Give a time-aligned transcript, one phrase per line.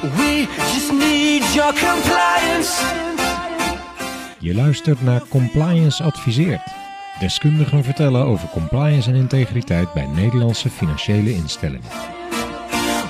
[0.00, 2.84] We just need your compliance.
[4.38, 6.62] Je luistert naar Compliance Adviseert.
[7.18, 11.88] Deskundigen vertellen over compliance en integriteit bij Nederlandse financiële instellingen.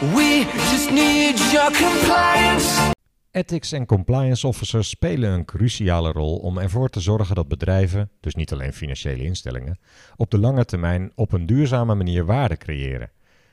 [0.00, 2.92] We just need your compliance.
[3.30, 8.34] Ethics en compliance officers spelen een cruciale rol om ervoor te zorgen dat bedrijven, dus
[8.34, 9.78] niet alleen financiële instellingen,
[10.16, 13.10] op de lange termijn op een duurzame manier waarde creëren.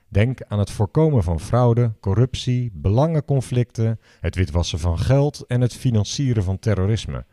[0.09, 6.43] Denk aan het voorkomen van fraude, corruptie, belangenconflicten, het witwassen van geld en het financieren
[6.43, 7.25] van terrorisme.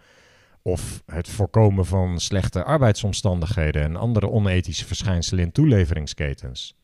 [0.62, 6.76] Of het voorkomen van slechte arbeidsomstandigheden en andere onethische verschijnselen in toeleveringsketens.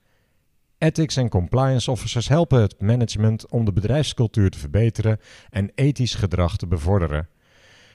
[0.79, 5.19] Ethics en compliance officers helpen het management om de bedrijfscultuur te verbeteren
[5.51, 7.29] en ethisch gedrag te bevorderen.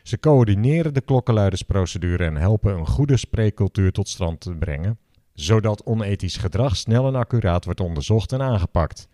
[0.04, 5.00] Ze coördineren de klokkenluidersprocedure en helpen een goede spreekcultuur tot stand te brengen,
[5.36, 9.08] zodat onethisch gedrag snel en accuraat wordt onderzocht en aangepakt.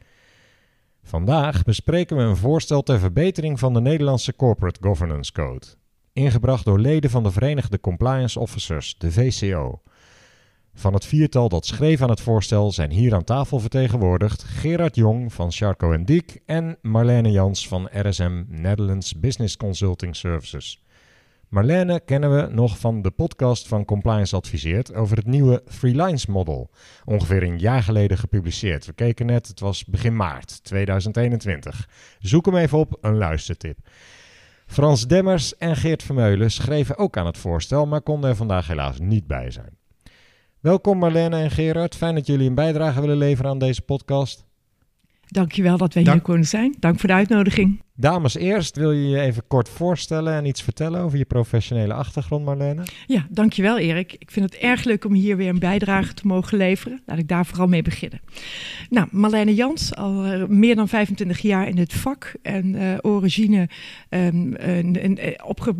[1.04, 5.66] Vandaag bespreken we een voorstel ter verbetering van de Nederlandse Corporate Governance Code,
[6.14, 9.82] ingebracht door leden van de Verenigde Compliance Officers, de VCO.
[10.74, 15.34] Van het viertal dat schreef aan het voorstel zijn hier aan tafel vertegenwoordigd Gerard Jong
[15.34, 20.84] van Charco Diek en Marlene Jans van RSM Netherlands Business Consulting Services.
[21.52, 26.26] Marlene kennen we nog van de podcast van Compliance Adviseert over het nieuwe Three Lines
[26.26, 26.70] Model.
[27.06, 28.86] Ongeveer een jaar geleden gepubliceerd.
[28.86, 31.90] We keken net, het was begin maart 2021.
[32.20, 33.78] Zoek hem even op, een luistertip.
[34.66, 39.00] Frans Demmers en Geert Vermeulen schreven ook aan het voorstel, maar konden er vandaag helaas
[39.00, 39.78] niet bij zijn.
[40.60, 41.96] Welkom Marlene en Gerard.
[41.96, 44.46] Fijn dat jullie een bijdrage willen leveren aan deze podcast.
[45.28, 46.16] Dankjewel dat wij Dank.
[46.16, 46.76] hier konden zijn.
[46.80, 47.82] Dank voor de uitnodiging.
[48.02, 52.46] Dames eerst, wil je je even kort voorstellen en iets vertellen over je professionele achtergrond,
[52.46, 52.84] Marlene?
[53.08, 54.16] Ja, dankjewel Erik.
[54.20, 57.02] Ik vind het erg leuk om hier weer een bijdrage te mogen leveren.
[57.06, 58.22] Laat ik daar vooral mee beginnen.
[58.90, 62.34] Nou, Marlene Jans, al eh, meer dan 25 jaar in het vak.
[62.42, 63.70] En eh, origine
[64.10, 64.28] eh,
[65.46, 65.76] opge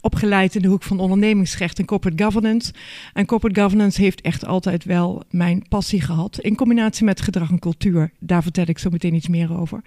[0.00, 2.72] opgeleid in de hoek van ondernemingsrecht en corporate governance.
[3.12, 6.38] En corporate governance heeft echt altijd wel mijn passie gehad.
[6.40, 8.12] In combinatie met gedrag en cultuur.
[8.18, 9.80] Daar vertel ik zo meteen iets meer over.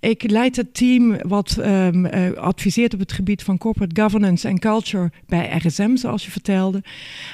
[0.00, 4.58] Ik leid het team wat ehm, eh, adviseert op het gebied van corporate governance en
[4.58, 6.82] culture bij RSM, zoals je vertelde.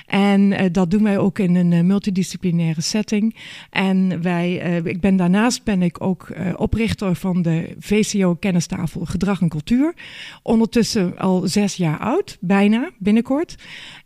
[0.07, 3.37] En eh, dat doen wij ook in een eh, multidisciplinaire setting.
[3.71, 9.49] En wij, ik ben daarnaast ben ik ook oprichter van de VCO Kennistafel Gedrag en
[9.49, 9.95] Cultuur.
[10.43, 11.99] Ondertussen al zes jaar
[12.41, 13.55] bijna, binnenkort.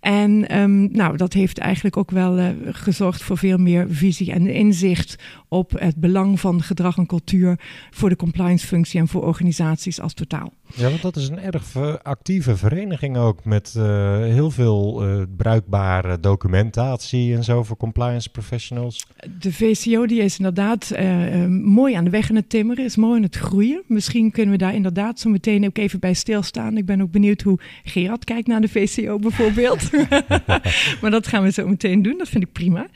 [0.02, 4.46] En ehm, nou, dat heeft eigenlijk ook wel eh, gezorgd voor veel meer visie en
[4.46, 5.16] inzicht
[5.48, 10.14] op het belang van gedrag en cultuur voor de compliance functie en voor organisaties als
[10.14, 10.52] totaal.
[10.74, 13.82] Ja, want dat is een erg actieve vereniging ook met eh,
[14.16, 19.06] heel veel eh, bruikbare documentatie en zo voor compliance professionals.
[19.38, 22.96] De VCO die is inderdaad eh, eh, mooi aan de weg in het timmeren, is
[22.96, 23.82] mooi aan het groeien.
[23.86, 26.76] Misschien kunnen we daar inderdaad zo meteen ook even bij stilstaan.
[26.76, 29.90] Ik ben ook benieuwd hoe Gerard kijkt naar de VCO bijvoorbeeld.
[31.00, 32.86] maar dat gaan we zo meteen doen, dat vind ik prima.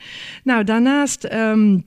[0.43, 1.23] Nou, daarnaast...
[1.23, 1.77] ehm,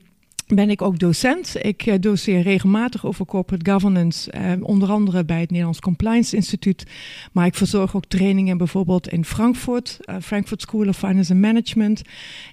[0.55, 1.55] ben ik ook docent.
[1.65, 6.85] Ik eh, doseer regelmatig over corporate governance, eh, onder andere bij het Nederlands Compliance Instituut.
[7.31, 12.01] Maar ik verzorg ook trainingen bijvoorbeeld in Frankfurt, eh, Frankfurt School of Finance and Management.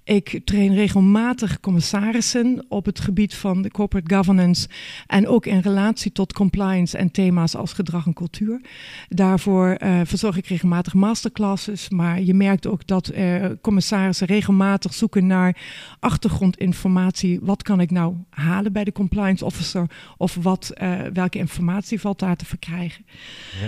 [0.05, 4.69] Ik train regelmatig commissarissen op het gebied van de corporate governance
[5.07, 8.61] en ook in relatie tot compliance en thema's als gedrag en cultuur.
[9.09, 13.13] Daarvoor verzorg ik regelmatig masterclasses, maar je merkt ook dat
[13.61, 15.57] commissarissen regelmatig zoeken naar
[16.01, 17.39] achtergrondinformatie.
[17.43, 22.19] Wat kan ik nou halen bij de compliance officer of wat, eh, welke informatie valt
[22.19, 23.05] daar te verkrijgen?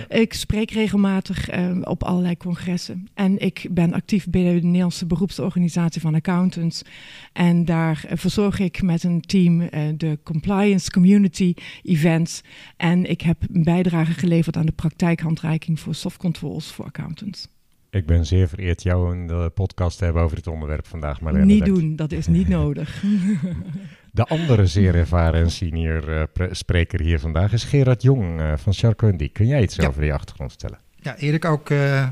[0.09, 6.01] Ik spreek regelmatig eh, op allerlei congressen en ik ben actief binnen de Nederlandse beroepsorganisatie
[6.01, 6.81] van accountants.
[7.33, 11.53] En daar eh, verzorg ik met een team eh, de compliance community
[11.83, 12.41] events.
[12.77, 17.47] En ik heb een bijdrage geleverd aan de praktijkhandreiking voor soft controls voor accountants.
[17.89, 21.45] Ik ben zeer vereerd jou in de podcast te hebben over dit onderwerp vandaag, Marlene.
[21.45, 23.03] niet doen, dat is niet nodig.
[24.11, 28.53] De andere zeer ervaren en senior eh, pre- spreker hier vandaag is Gerard Jong eh,
[28.57, 29.33] van Charco Diek.
[29.33, 29.87] Kun jij iets Ja.
[29.87, 30.79] over die achtergrond vertellen?
[31.01, 32.07] Ja, Erik, ook eh,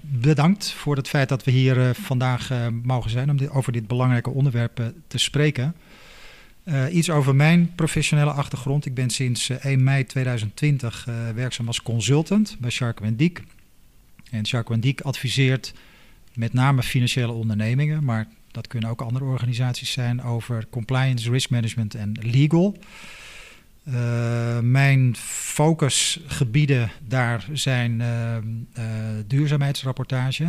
[0.00, 2.50] bedankt voor het feit dat we hier vandaag
[2.82, 5.74] mogen zijn om dit, over dit belangrijke onderwerp te spreken.
[6.90, 8.86] Iets over mijn professionele achtergrond.
[8.86, 13.42] Ik ben sinds eh, 1 mei 2020 eh, werkzaam als consultant bij Shark Diek.
[14.30, 15.72] En Shark Diek adviseert
[16.34, 21.94] met name financiële ondernemingen, maar dat kunnen ook andere organisaties zijn over compliance, risk management
[21.94, 22.76] en legal.
[23.88, 28.36] Uh, mijn focusgebieden daar zijn uh,
[28.78, 28.84] uh,
[29.26, 30.44] duurzaamheidsrapportage,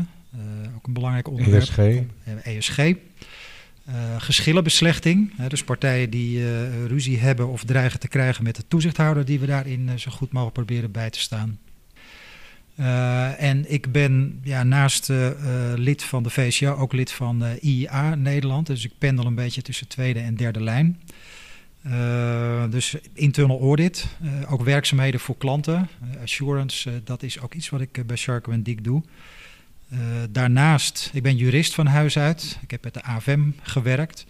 [0.75, 1.77] ook een belangrijk onderwerp.
[1.77, 2.03] ESG.
[2.43, 2.77] ESG.
[2.79, 2.93] Uh,
[4.17, 6.43] geschillenbeslechting, hè, dus partijen die
[6.87, 10.55] ruzie hebben of dreigen te krijgen met de toezichthouder, die we daarin zo goed mogelijk
[10.55, 11.59] proberen bij te staan.
[13.37, 15.11] En ik ben ja, naast
[15.75, 19.87] lid van de VCO ook lid van IIA Nederland, dus ik pendel een beetje tussen
[19.87, 20.99] tweede en derde lijn.
[22.69, 24.07] dus internal audit,
[24.49, 25.89] ook werkzaamheden voor klanten,
[26.21, 29.03] assurance, dat is ook iets wat ik bij Sharko en Dick doe.
[29.93, 29.99] Uh,
[30.29, 32.59] daarnaast, ik ben jurist van huis uit.
[32.61, 34.25] Ik heb met de AFM gewerkt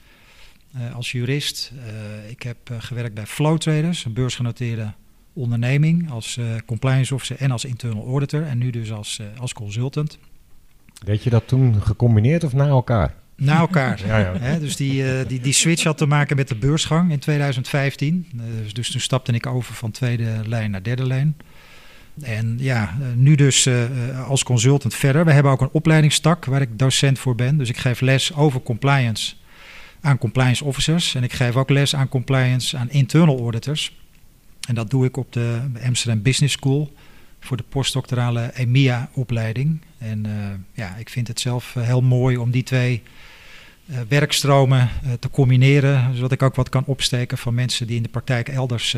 [0.76, 1.72] uh, als jurist.
[1.76, 4.94] Uh, ik heb gewerkt bij Flow Traders, een beursgenoteerde
[5.36, 8.44] onderneming, als compliance officer en als internal auditor.
[8.44, 10.18] En nu dus als, als consultant.
[11.06, 13.14] Deed je dat toen gecombineerd of na elkaar?
[13.36, 14.02] Na elkaar.
[14.08, 14.38] ja, ja.
[14.38, 18.28] He, dus die, die, die switch had te maken met de beursgang in 2015.
[18.64, 21.36] Dus, dus toen stapte ik over van tweede lijn naar derde lijn.
[22.22, 25.26] En ja, eh, nu dus uh, als consultant verder.
[25.26, 27.58] We hebben ook een opleidingstak waar ik docent voor ben.
[27.58, 29.36] Dus ik geef les over compliance
[30.02, 31.16] aan compliance officers.
[31.16, 33.98] En ik geef ook les aan compliance aan internal auditors.
[34.68, 36.94] En dat doe ik op de Amsterdam Business School
[37.40, 39.82] voor de postdoctorale EMEA-opleiding.
[39.98, 40.34] En uh,
[40.74, 43.04] ja, ik vind het zelf heel mooi om die twee
[43.86, 44.90] uh, werkstromen
[45.20, 46.16] te combineren.
[46.16, 48.96] Zodat ik ook wat kan opsteken van mensen die in de praktijk elders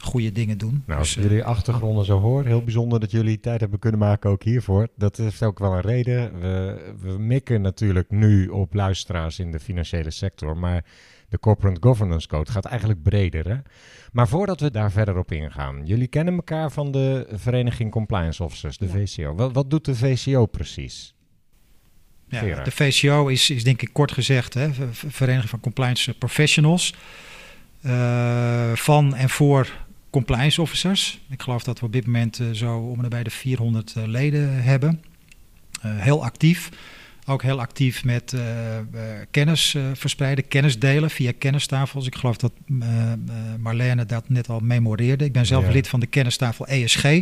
[0.00, 0.82] goede dingen doen.
[0.86, 4.30] Nou, als dus, jullie achtergronden zo hoor, heel bijzonder dat jullie tijd hebben kunnen maken
[4.30, 4.88] ook hiervoor.
[4.96, 6.40] Dat heeft ook wel een reden.
[6.40, 10.84] We, we mikken natuurlijk nu op luisteraars in de financiële sector, maar
[11.28, 13.48] de Corporate Governance Code gaat eigenlijk breder.
[13.48, 13.56] Hè?
[14.12, 18.78] Maar voordat we daar verder op ingaan, jullie kennen elkaar van de Vereniging Compliance Officers,
[18.78, 19.34] de VCO.
[19.34, 21.14] Wat, wat doet de VCO precies?
[22.28, 26.94] Ja, de VCO is, is denk ik kort gezegd, hè, Vereniging van Compliance Professionals.
[27.82, 31.20] Uh, van en voor compliance officers.
[31.28, 34.06] Ik geloof dat we op dit moment uh, zo om en bij de 400 uh,
[34.06, 35.02] leden hebben.
[35.86, 36.70] Uh, heel actief.
[37.28, 38.34] Ook heel actief met
[39.30, 42.06] kennis verspreiden, kennis delen via kennistafels.
[42.06, 42.52] Ik geloof dat
[43.58, 45.24] Marlene dat net al memoreerde.
[45.24, 45.72] Ik ben zelf ja.
[45.72, 47.04] lid van de kennistafel ESG.
[47.04, 47.20] Oh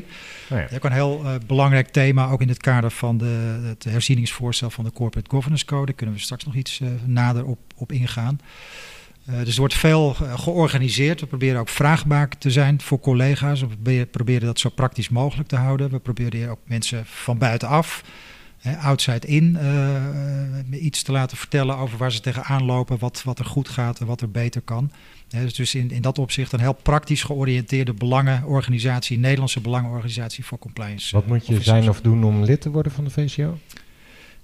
[0.49, 0.69] ja.
[0.75, 4.93] Ook een heel belangrijk thema, ook in het kader van de, het herzieningsvoorstel van de
[4.93, 5.87] Corporate Governance Code.
[5.87, 8.41] Daar kunnen we straks nog iets nader op, op ingaan.
[9.31, 11.21] Uh, dus er wordt veel georganiseerd.
[11.21, 13.65] We proberen ook vraagbaar te zijn voor collega's.
[13.83, 15.91] We proberen dat zo praktisch mogelijk te houden.
[15.91, 18.03] We proberen ook mensen van buitenaf,
[18.75, 19.59] outside in,
[20.71, 24.01] uh, iets te laten vertellen over waar ze tegenaan lopen, wat, wat er goed gaat
[24.01, 24.91] en wat er beter kan.
[25.29, 31.15] dus, dus in, in dat opzicht een heel praktisch georiënteerde belangenorganisatie, Nederlandse belangenorganisatie voor compliance.
[31.15, 33.59] Wat moet je zijn of doen om lid te worden van de VCO?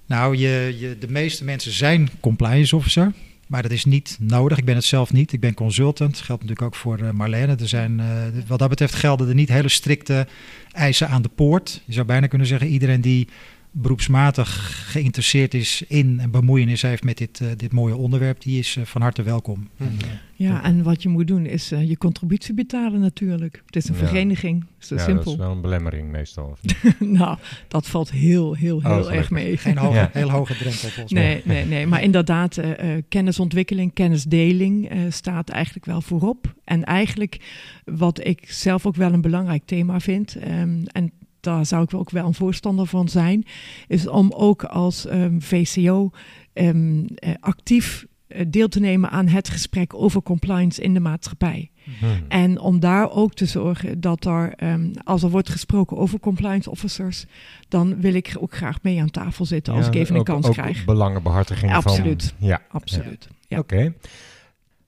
[0.05, 3.11] Nou, je, je, de meeste mensen zijn compliance officer.
[3.47, 4.57] Maar dat is niet nodig.
[4.57, 5.33] Ik ben het zelf niet.
[5.33, 6.11] Ik ben consultant.
[6.11, 7.55] Dat geldt natuurlijk ook voor Marlene.
[7.55, 8.01] Er zijn,
[8.47, 10.27] wat dat betreft gelden er niet hele strikte
[10.71, 11.81] eisen aan de poort.
[11.85, 13.27] Je zou bijna kunnen zeggen, iedereen die
[13.75, 14.49] beroepsmatig
[14.91, 18.85] geïnteresseerd is in en bemoeienis heeft met dit, uh, dit mooie onderwerp, die is uh,
[18.85, 19.69] van harte welkom.
[19.77, 19.87] Mm.
[19.87, 23.61] Uh, ja, en wat je moet doen is je contributie betalen natuurlijk.
[23.65, 24.07] Het is een ja.
[24.07, 25.23] vereniging, zo ja, simpel.
[25.23, 26.57] dat is wel een belemmering meestal.
[26.99, 27.37] nou,
[27.67, 29.57] dat valt heel, heel, heel oh, erg mee.
[29.57, 30.09] Geen hoge, ja.
[30.13, 31.55] heel hoge drempel volgens nee, mij.
[31.55, 32.61] Nee, nee, maar inderdaad,
[33.09, 36.53] kennisontwikkeling, kennisdeling staat eigenlijk wel voorop.
[36.63, 37.39] En eigenlijk
[37.85, 41.11] wat ik zelf ook wel een belangrijk thema vind, um, en
[41.43, 43.45] daar zou ik ook wel een voorstander van zijn,
[43.87, 46.11] is om ook als um, VCO
[46.53, 51.71] um, uh, actief uh, deel te nemen aan het gesprek over compliance in de maatschappij.
[51.99, 52.25] Hmm.
[52.27, 56.69] En om daar ook te zorgen dat er, um, als er wordt gesproken over compliance
[56.69, 57.25] officers,
[57.67, 60.33] dan wil ik ook graag mee aan tafel zitten als ja, ik even ook, een
[60.33, 60.85] kans ook krijg.
[60.85, 62.33] Belangenbehartiging Absoluut.
[62.37, 62.47] van...
[62.47, 63.27] Ja, absoluut.
[63.47, 63.59] Ja.
[63.59, 63.75] Oké.
[63.75, 63.93] Okay.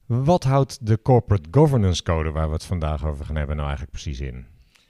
[0.06, 3.98] Wat houdt de Corporate Governance Code, waar we het vandaag over gaan hebben, nou eigenlijk
[3.98, 4.46] precies in?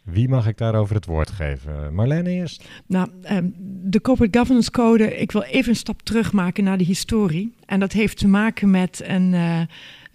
[0.05, 1.93] Wie mag ik daarover het woord geven?
[1.93, 2.69] Marlene eerst?
[2.87, 6.83] Nou, um, de Corporate Governance Code, ik wil even een stap terug maken naar de
[6.83, 7.53] historie.
[7.65, 9.61] En dat heeft te maken met een, uh,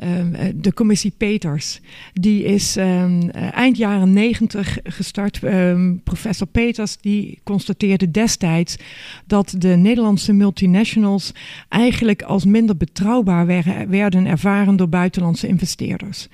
[0.05, 1.81] um, de commissie Peters.
[2.13, 5.41] Die is um, eind jaren negentig gestart.
[6.05, 8.77] professor Peters die constateerde destijds
[9.27, 11.33] dat de Nederlandse multinationals
[11.69, 13.47] eigenlijk als minder betrouwbaar
[13.89, 16.29] werden ervaren door buitenlandse investeerders.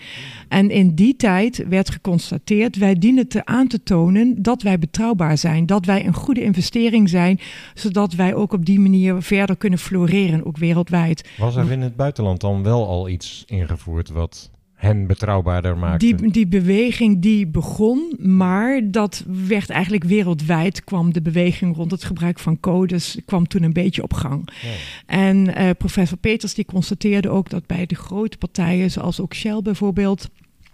[0.49, 5.38] En in die tijd werd geconstateerd, wij dienen te aan te tonen dat wij betrouwbaar
[5.38, 7.40] zijn, dat wij een goede investering zijn,
[7.75, 11.28] zodat wij ook op die manier verder kunnen floreren, ook wereldwijd.
[11.38, 16.14] Was er in het buitenland dan wel al iets ingevoerd wat hen betrouwbaarder maakte?
[16.14, 22.04] Die, die beweging die begon, maar dat werd eigenlijk wereldwijd, kwam de beweging rond het
[22.04, 24.48] gebruik van codes, kwam toen een beetje op gang.
[24.62, 24.68] Ja.
[25.06, 29.62] En uh, professor Peters die constateerde ook dat bij de grote partijen, zoals ook Shell
[29.62, 30.28] bijvoorbeeld,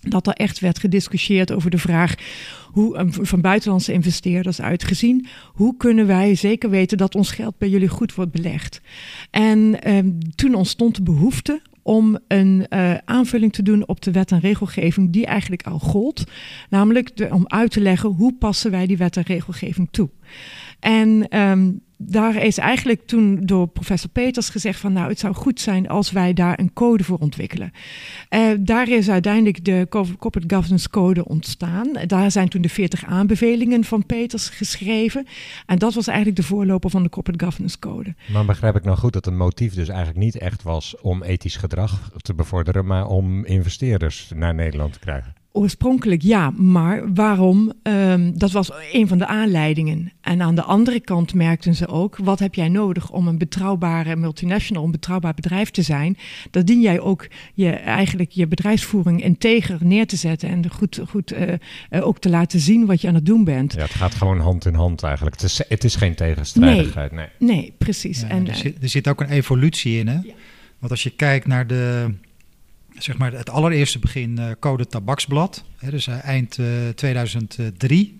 [0.08, 2.14] dat er echt werd gediscussieerd over de vraag
[2.72, 7.68] hoe, eh, van buitenlandse investeerders uitgezien, hoe kunnen wij zeker weten dat ons geld bij
[7.68, 8.80] jullie goed wordt belegd?
[9.30, 14.30] En ehm, toen ontstond de behoefte om een uh, aanvulling te doen op de wet
[14.32, 16.24] en regelgeving die eigenlijk al gold.
[16.68, 20.10] Namelijk om uit te leggen hoe passen wij die wet en regelgeving toe.
[20.80, 25.60] En um, daar is eigenlijk toen door professor Peters gezegd van nou het zou goed
[25.60, 27.70] zijn als wij daar een code voor ontwikkelen.
[28.30, 31.88] Uh, daar is uiteindelijk de Corporate Governance Code ontstaan.
[32.06, 35.26] Daar zijn toen de 40 aanbevelingen van Peters geschreven.
[35.66, 38.14] En dat was eigenlijk de voorloper van de Corporate Governance Code.
[38.32, 41.56] Maar begrijp ik nou goed dat het motief dus eigenlijk niet echt was om ethisch
[41.56, 45.41] gedrag te bevorderen, maar om investeerders naar Nederland te krijgen?
[45.54, 47.72] Oorspronkelijk ja, maar waarom?
[47.82, 50.12] Um, dat was een van de aanleidingen.
[50.20, 54.16] En aan de andere kant merkten ze ook: wat heb jij nodig om een betrouwbare
[54.16, 56.16] multinational, een betrouwbaar bedrijf te zijn?
[56.50, 61.32] Dat dien jij ook je, eigenlijk je bedrijfsvoering integer neer te zetten en goed, goed
[61.32, 61.48] uh,
[61.90, 63.72] uh, ook te laten zien wat je aan het doen bent.
[63.72, 65.40] Ja, het gaat gewoon hand in hand eigenlijk.
[65.40, 67.12] Het is, het is geen tegenstrijdigheid.
[67.12, 67.56] Nee, nee.
[67.56, 68.20] nee precies.
[68.20, 70.14] Ja, en, er, zit, er zit ook een evolutie in, hè?
[70.14, 70.34] Ja.
[70.78, 72.14] Want als je kijkt naar de
[72.98, 75.64] zeg maar het allereerste begin uh, Code Tabaksblad.
[75.76, 78.16] Hè, dus uh, eind uh, 2003.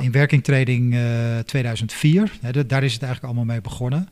[0.00, 0.96] in werkingtreding
[1.44, 2.32] 2004.
[2.40, 4.08] Hè, daar is het eigenlijk allemaal mee begonnen.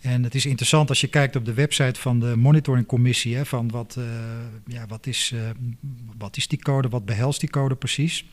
[0.00, 3.36] En het is interessant als je kijkt op de website van de monitoringcommissie.
[3.36, 3.98] Hè, van wat,
[4.66, 5.34] ja, wat, is,
[6.18, 8.24] wat is die code, wat behelst die code precies.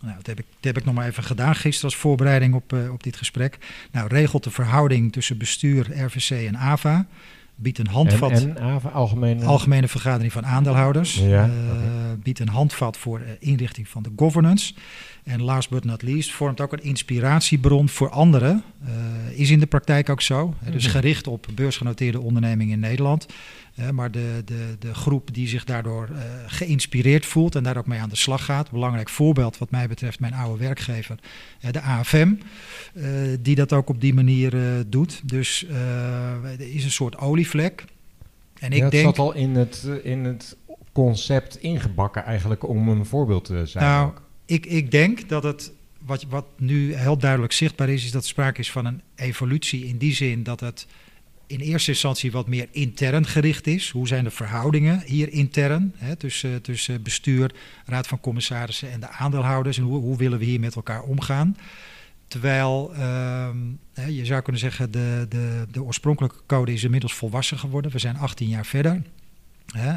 [0.00, 2.72] Nou, dat, heb ik, dat heb ik nog maar even gedaan gisteren als voorbereiding op,
[2.90, 3.58] op dit gesprek.
[3.90, 7.06] Nou, regelt de verhouding tussen bestuur, RVC en AVA
[7.56, 8.30] biedt een handvat.
[8.30, 9.44] En, en algemene...
[9.44, 11.14] algemene vergadering van aandeelhouders.
[11.14, 12.16] Ja, uh, okay.
[12.22, 14.74] Biedt een handvat voor inrichting van de governance.
[15.24, 18.62] En last but not least vormt ook een inspiratiebron voor anderen.
[18.84, 20.54] Uh, is in de praktijk ook zo.
[20.70, 23.26] Dus gericht op beursgenoteerde ondernemingen in Nederland.
[23.92, 28.00] Maar de, de, de groep die zich daardoor uh, geïnspireerd voelt en daar ook mee
[28.00, 28.70] aan de slag gaat.
[28.70, 31.18] Belangrijk voorbeeld wat mij betreft mijn oude werkgever,
[31.70, 32.34] de AFM.
[33.40, 35.20] die dat ook op die manier doet.
[35.24, 35.66] Dus
[36.58, 37.84] er is een soort olievlek.
[38.58, 40.56] En ik ja, het denk, zat al in het, in het
[40.92, 43.84] concept ingebakken eigenlijk om een voorbeeld te zijn.
[43.84, 48.10] Nou, ook ik, ik denk dat het, wat, wat nu heel duidelijk zichtbaar is, is
[48.10, 50.86] dat er sprake is van een evolutie in die zin dat het
[51.52, 53.90] in eerste instantie wat meer intern gericht is.
[53.90, 57.54] Hoe zijn de verhoudingen hier intern hè, tussen, tussen bestuur,
[57.86, 61.56] raad van commissarissen en de aandeelhouders en hoe, hoe willen we hier met elkaar omgaan?
[62.28, 63.48] Terwijl uh,
[64.08, 67.90] je zou kunnen zeggen, de, de, de oorspronkelijke code is inmiddels volwassen geworden.
[67.90, 69.02] We zijn 18 jaar verder.
[69.72, 69.88] Hè,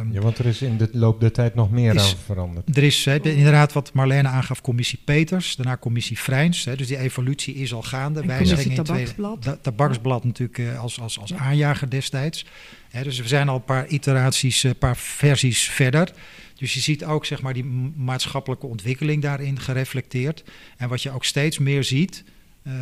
[0.00, 2.76] um, ja, want er is in de loop der tijd nog meer is, aan veranderd.
[2.76, 6.64] Er is he, inderdaad wat Marlene aangaf, commissie Peters, daarna commissie Vrijns.
[6.64, 8.26] Hè, dus die evolutie is al gaande.
[8.26, 9.42] Wijzigingen in tabaksblad.
[9.42, 11.36] Tweede, tabaksblad natuurlijk uh, als, als, als ja.
[11.36, 12.46] aanjager destijds.
[12.88, 16.12] Hè, dus we zijn al een paar iteraties, een uh, paar versies verder.
[16.54, 17.64] Dus je ziet ook zeg maar, die
[17.96, 20.44] maatschappelijke ontwikkeling daarin gereflecteerd.
[20.76, 22.24] En wat je ook steeds meer ziet...
[22.66, 22.72] Uh,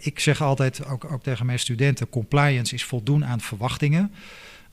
[0.00, 4.12] ik zeg altijd ook, ook tegen mijn studenten: compliance is voldoen aan verwachtingen.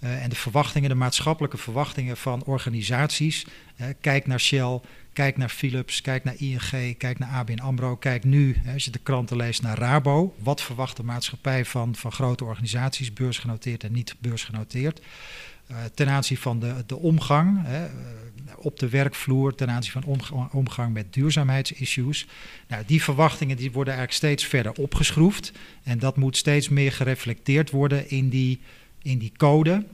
[0.03, 3.45] Uh, en de verwachtingen, de maatschappelijke verwachtingen van organisaties.
[3.81, 4.79] Uh, kijk naar Shell,
[5.13, 7.95] kijk naar Philips, kijk naar ING, kijk naar ABN AMRO.
[7.95, 10.35] Kijk nu, als je de kranten leest, naar Rabo.
[10.39, 15.01] Wat verwacht de maatschappij van, van grote organisaties, beursgenoteerd en niet beursgenoteerd?
[15.71, 17.87] Uh, ten aanzien van de, de omgang hè,
[18.57, 22.27] op de werkvloer, ten aanzien van omgang, omgang met duurzaamheidsissues.
[22.67, 25.51] Nou, die verwachtingen die worden eigenlijk steeds verder opgeschroefd.
[25.83, 28.59] En dat moet steeds meer gereflecteerd worden in die
[29.07, 29.85] in die code.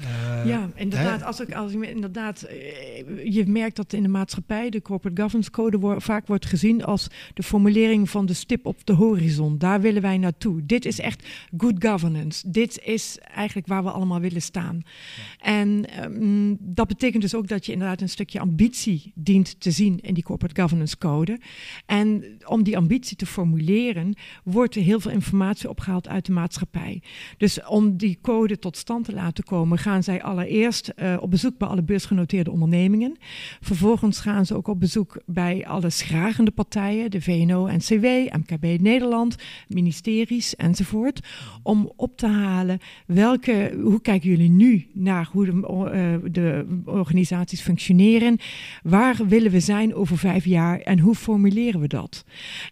[0.00, 1.22] Uh, ja, inderdaad.
[1.22, 5.50] Als ik, als ik inderdaad, uh, je merkt dat in de maatschappij de corporate governance
[5.50, 9.58] code wo vaak wordt gezien als de formulering van de stip op de horizon.
[9.58, 10.66] Daar willen wij naartoe.
[10.66, 11.26] Dit is echt
[11.56, 12.50] good governance.
[12.50, 14.82] Dit is eigenlijk waar we allemaal willen staan.
[14.82, 15.52] Ja.
[15.52, 20.00] En um, dat betekent dus ook dat je inderdaad een stukje ambitie dient te zien
[20.00, 21.40] in die corporate governance code.
[21.86, 27.02] En om die ambitie te formuleren, wordt er heel veel informatie opgehaald uit de maatschappij.
[27.36, 31.58] Dus om die code tot stand te laten komen gaan zij allereerst uh, op bezoek
[31.58, 33.16] bij alle beursgenoteerde ondernemingen.
[33.60, 38.04] Vervolgens gaan ze ook op bezoek bij alle schragende partijen, de VNO-NCW,
[38.36, 39.36] MKB Nederland,
[39.68, 41.20] ministeries enzovoort.
[41.62, 47.60] Om op te halen welke, hoe kijken jullie nu naar hoe de, uh, de organisaties
[47.60, 48.38] functioneren?
[48.82, 52.24] Waar willen we zijn over vijf jaar en hoe formuleren we dat?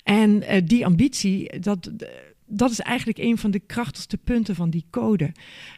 [0.02, 1.90] En uh, die ambitie, dat
[2.46, 5.32] dat is eigenlijk een van de krachtigste punten van die code.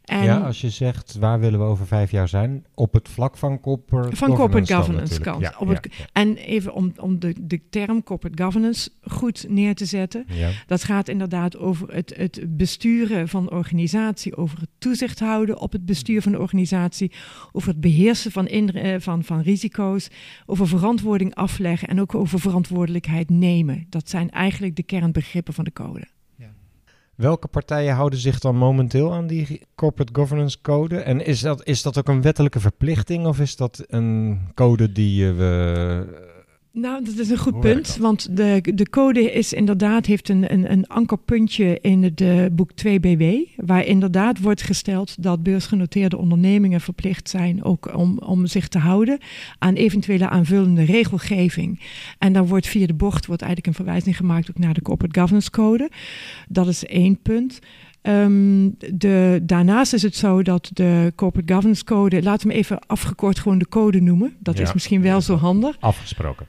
[0.04, 3.36] En ja, als je zegt waar willen we over vijf jaar zijn, op het vlak
[3.36, 5.40] van corporate van corporate dan governance kant.
[5.40, 9.74] Ja, Op ja, het- En even om, om de, de term corporate governance goed neer
[9.74, 10.26] te zetten.
[10.66, 15.72] Dat gaat inderdaad over het, het besturen van de organisatie, over het toezicht houden op
[15.72, 17.12] het bestuur van de organisatie,
[17.52, 20.08] over het beheersen van, in, eh, van, van risico's,
[20.46, 23.86] over verantwoording afleggen en ook over verantwoordelijkheid nemen.
[23.88, 26.06] Dat zijn eigenlijk de kernbegrippen van de code.
[27.16, 30.98] Welke partijen houden zich dan momenteel aan die corporate governance code?
[30.98, 35.28] En is dat, is dat ook een wettelijke verplichting of is dat een code die
[35.28, 36.34] eh, we...
[36.80, 37.96] Nou, dat is een goed Hoe punt.
[37.96, 42.70] Want de, de code is inderdaad, heeft een, een, een ankerpuntje in het eh, boek
[42.70, 43.24] 2BW.
[43.56, 49.18] Waar inderdaad wordt gesteld dat beursgenoteerde ondernemingen verplicht zijn ook om, om zich te houden
[49.58, 51.80] aan eventuele aanvullende regelgeving.
[52.18, 55.18] En dan wordt via de bocht wordt eigenlijk een verwijzing gemaakt ook naar de Corporate
[55.18, 55.90] Governance Code.
[56.48, 57.58] Dat is één punt.
[58.02, 62.78] Ehm, de, daarnaast is het zo dat de Corporate Governance Code, laten we hem even
[62.86, 64.34] afgekort gewoon de code noemen.
[64.38, 64.62] Dat Ja.
[64.62, 66.46] is misschien wel zo handig Afgesproken.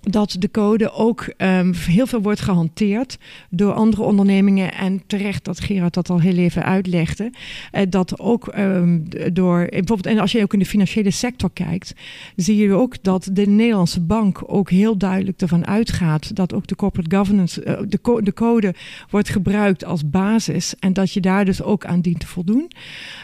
[0.00, 3.18] Dat de code ook ehm, heel veel wordt gehanteerd
[3.50, 4.74] door andere ondernemingen.
[4.74, 7.30] En terecht dat Gerard dat al heel even uitlegde.
[7.70, 8.98] eh, dat ook ehm,
[9.32, 11.94] door, bijvoorbeeld, en als je ook in de financiële sector kijkt,
[12.36, 16.76] zie je ook dat de Nederlandse bank ook heel duidelijk ervan uitgaat dat ook de
[16.76, 18.74] corporate governance, eh, de, co- de code
[19.10, 20.74] wordt gebruikt als basis.
[20.78, 22.70] En dat je daar dus ook aan dient te voldoen.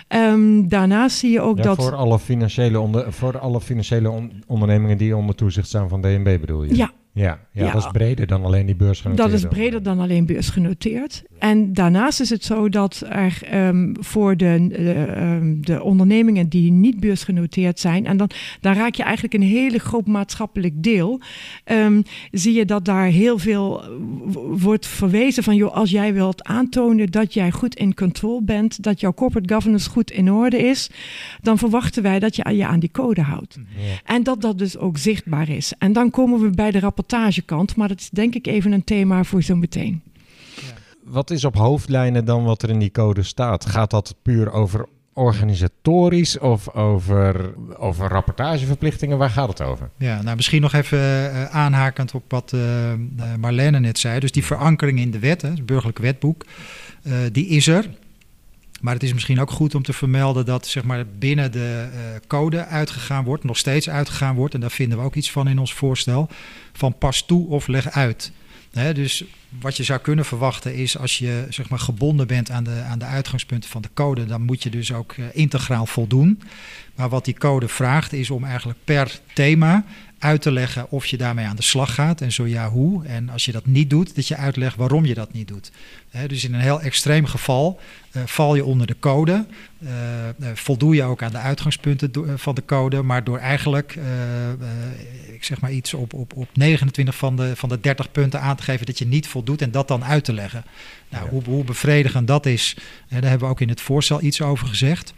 [0.09, 1.77] Ehm, daarnaast zie je ook Ja, dat.
[1.77, 6.41] voor alle financiële, onder, voor alle financiële on- ondernemingen die onder toezicht staan van DNB
[6.41, 6.64] bedoel je?
[6.73, 7.73] Ja, Ja, ja, Ja.
[7.73, 9.31] dat is breder dan alleen die beursgenoteerde.
[9.31, 11.23] Dat is breder dan alleen beursgenoteerd.
[11.39, 16.71] En daarnaast is het zo dat er ehm, voor de, eh, ehm, de ondernemingen die
[16.73, 18.31] niet beursgenoteerd zijn, en dan,
[18.61, 21.21] dan raak je eigenlijk een hele groot maatschappelijk deel,
[21.65, 23.89] ehm, zie je dat daar heel veel eh,
[24.51, 29.01] wordt verwezen van, joh, als jij wilt aantonen dat jij goed in control bent, dat
[29.01, 30.91] jouw corporate governance goed in orde is,
[31.43, 33.59] dan verwachten wij dat je je aan die code houdt.
[33.77, 34.15] Ja.
[34.15, 35.73] En dat dat dus ook zichtbaar is.
[35.79, 39.25] En dan komen we bij de rapportagekant, maar dat is denk ik even een thema
[39.25, 40.03] voor zo meteen.
[41.05, 43.67] Wat is op hoofdlijnen dan wat er in die code staat?
[43.67, 49.19] Gaat dat puur over organisatorisch of over, over rapportageverplichtingen?
[49.19, 49.91] Waar gaat het over?
[49.99, 52.99] Ja, nou misschien nog even eh, aanhakend op wat eh, eh,
[53.39, 54.21] Marlene net zei.
[54.21, 56.45] Dus die verankering in de wet, hè, het burgerlijk wetboek,
[57.03, 57.91] eh, die is er.
[58.85, 62.01] Maar het is misschien ook goed om te vermelden dat zeg maar, binnen de eh,
[62.27, 65.59] code uitgegaan wordt, nog steeds uitgegaan wordt, en daar vinden we ook iets van in
[65.59, 66.29] ons voorstel,
[66.73, 68.33] van pas toe of leg uit.
[68.95, 69.25] Dus
[69.61, 72.99] wat je zou kunnen verwachten is als je zeg maar, gebonden bent aan de, aan
[72.99, 76.43] de uitgangspunten van de code, dan moet je dus ook eh, integraal voldoen.
[76.95, 79.85] Maar wat die code vraagt is om eigenlijk per thema
[80.25, 83.05] uit te leggen of je daarmee aan de slag gaat en zo ja hoe.
[83.07, 85.71] En als je dat niet doet, dat je uitlegt waarom je dat niet doet.
[86.11, 87.81] Hè, dus in een heel extreem geval
[88.13, 89.45] eh, val je onder de code,
[89.79, 89.91] eh,
[90.55, 93.99] voldoe je ook aan de uitgangspunten do- van de code, maar door eigenlijk,
[95.33, 98.57] ik zeg maar iets op, op, op 29 van de, van de 30 punten aan
[98.57, 100.65] te geven dat je niet voldoet en dat dan uit te leggen.
[101.09, 101.31] Nou, Ja.
[101.31, 102.77] hoe, hoe bevredigend dat is,
[103.09, 105.15] hè, daar hebben we ook in het voorstel iets over gezegd.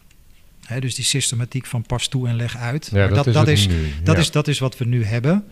[0.81, 2.89] Dus die systematiek van pas toe en leg uit.
[2.93, 3.93] Ja, Maar dat, is, dat, het is, nu.
[4.03, 4.21] dat, Ja.
[4.21, 5.45] is, dat is wat we nu hebben.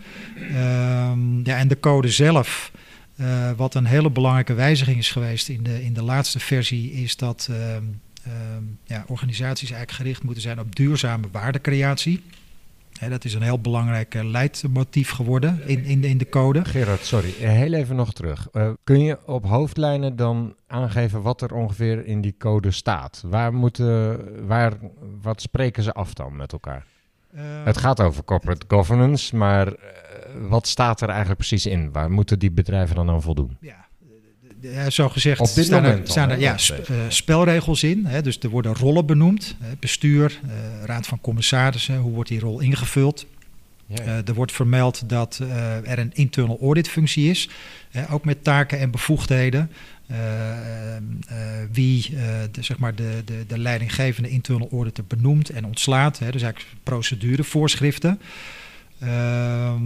[0.49, 2.71] Ehm, ja, en de code zelf,
[3.15, 7.15] eh, wat een hele belangrijke wijziging is geweest in de, in de laatste versie, is
[7.15, 7.83] dat ehm,
[8.23, 12.23] ehm, ja, organisaties eigenlijk gericht moeten zijn op duurzame waardecreatie.
[12.99, 16.65] Dat is een heel belangrijk eh, leidmotief geworden in, in, de, in de code.
[16.65, 18.47] Gerard, sorry, eh, heel even nog terug.
[18.51, 23.23] Eh, kun je op hoofdlijnen dan aangeven wat er ongeveer in die code staat?
[23.25, 24.73] Waar moeten, waar,
[25.21, 26.85] wat spreken ze af dan met elkaar?
[27.63, 29.73] Het gaat over corporate governance, maar
[30.47, 31.91] wat staat er eigenlijk precies in?
[31.91, 33.57] Waar moeten die bedrijven dan aan voldoen?
[33.59, 33.84] Ja,
[34.89, 38.05] zo gezegd Op dit staan moment er, staan er ja, sp- eh, spelregels in.
[38.05, 39.55] Hè, dus er worden rollen benoemd.
[39.59, 40.51] hè, bestuur, eh,
[40.85, 43.25] raad van commissarissen, hoe wordt die rol ingevuld?
[43.87, 45.41] Eh, er wordt vermeld dat
[45.83, 47.49] er een internal audit functie is,
[48.09, 49.71] ook met taken en bevoegdheden.
[51.71, 52.09] Wie
[52.51, 56.19] de, zeg maar de, de, de leidinggevende internal auditor benoemt en ontslaat.
[56.19, 58.19] Hè, dus eigenlijk procedurevoorschriften.
[58.99, 59.81] Ehm,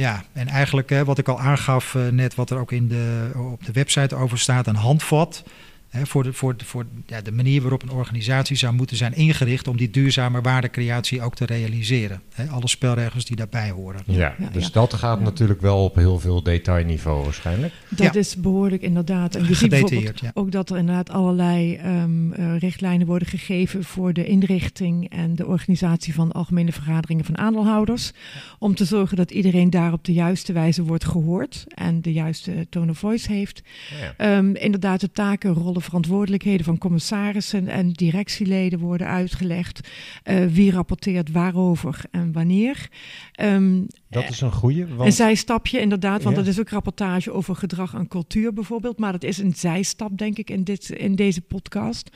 [0.00, 3.30] ja, en eigenlijk hè, wat ik al aangaf eh, net, wat er ook in de,
[3.52, 5.42] op de website over staat, een handvat.
[5.90, 9.14] Hè, voor de, voor de, voor ja, de manier waarop een organisatie zou moeten zijn
[9.14, 12.22] ingericht om die duurzame waardecreatie ook te realiseren.
[12.34, 14.02] Hè, alle spelregels die daarbij horen.
[14.06, 14.70] Ja, Ja, dus ja.
[14.72, 15.24] dat gaat Ja.
[15.24, 17.72] natuurlijk wel op heel veel detailniveau waarschijnlijk.
[17.88, 18.20] Dat Ja.
[18.20, 19.34] is behoorlijk inderdaad.
[19.34, 20.40] En je ziet bijvoorbeeld Gedetailleerd, ja.
[20.42, 25.46] ook dat er inderdaad allerlei ehm, eh, richtlijnen worden gegeven voor de inrichting en de
[25.46, 28.12] organisatie van algemene vergaderingen van aandeelhouders.
[28.58, 32.66] Om te zorgen dat iedereen daar op de juiste wijze wordt gehoord en de juiste
[32.70, 33.62] tone of voice heeft.
[34.00, 34.14] Ja.
[34.36, 39.88] Ehm, inderdaad, de taken, rollen, verantwoordelijkheden van commissarissen en directieleden worden uitgelegd.
[40.22, 42.88] Eh, wie rapporteert waarover en wanneer.
[43.32, 46.42] Ehm, Dat is een goede, een want zijstapje, inderdaad, want Ja.
[46.42, 48.98] dat is ook rapportage over gedrag en cultuur bijvoorbeeld.
[48.98, 52.10] Maar dat is een zijstap, denk ik, in, dit, in deze podcast.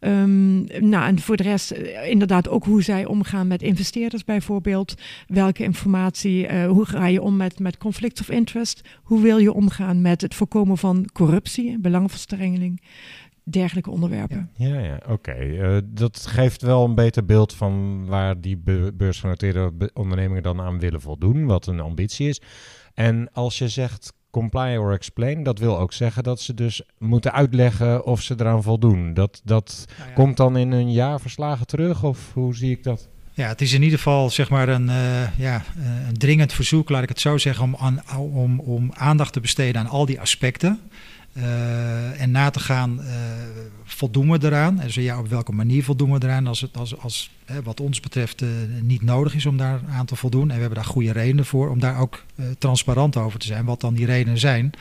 [0.00, 4.94] Ehm, nou, en voor de rest, eh, inderdaad, ook hoe zij omgaan met investeerders bijvoorbeeld.
[5.26, 8.80] Welke informatie, eh, hoe ga je om met, met conflict of interest?
[9.02, 12.80] Hoe wil je omgaan met het voorkomen van corruptie, belangenverstrengeling,
[13.42, 14.50] dergelijke onderwerpen.
[14.56, 15.32] Ja, ja, oké.
[15.32, 20.60] Eh, dat geeft wel een beter beeld van waar die be- beursgenoteerde be- ondernemingen dan
[20.60, 22.40] aan willen voldoen, wat een ambitie is.
[22.94, 27.32] En als je zegt comply or explain, dat wil ook zeggen dat ze dus moeten
[27.32, 29.14] uitleggen of ze eraan voldoen.
[29.14, 30.14] Dat, dat Nou ja.
[30.14, 33.08] komt dan in hun jaarverslagen terug, of hoe zie ik dat?
[33.32, 36.88] Ja, het is in ieder geval zeg maar een, eh, ja, eh, een dringend verzoek,
[36.88, 40.20] laat ik het zo zeggen, om, aan, om, om aandacht te besteden aan al die
[40.20, 40.80] aspecten.
[41.40, 43.14] Eh, en na te gaan, eh,
[43.84, 44.80] voldoen we eraan?
[44.80, 46.46] En zo ja, op welke manier voldoen we eraan?
[46.46, 48.48] Als het als, als hè, wat ons betreft eh,
[48.80, 50.42] niet nodig is om daar aan te voldoen.
[50.42, 52.24] En we hebben daar goede redenen voor om daar ook
[52.58, 54.72] transparant over te zijn, wat dan die redenen zijn.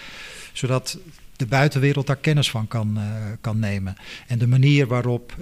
[0.54, 0.98] Zodat
[1.36, 3.00] de buitenwereld daar kennis van kan,
[3.42, 3.96] kan nemen.
[4.28, 5.36] En de manier waarop,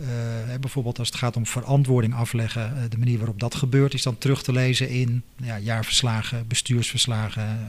[0.59, 4.43] bijvoorbeeld als het gaat om verantwoording afleggen, de manier waarop dat gebeurt, is dan terug
[4.43, 7.59] te lezen in ja, jaarverslagen, bestuursverslagen.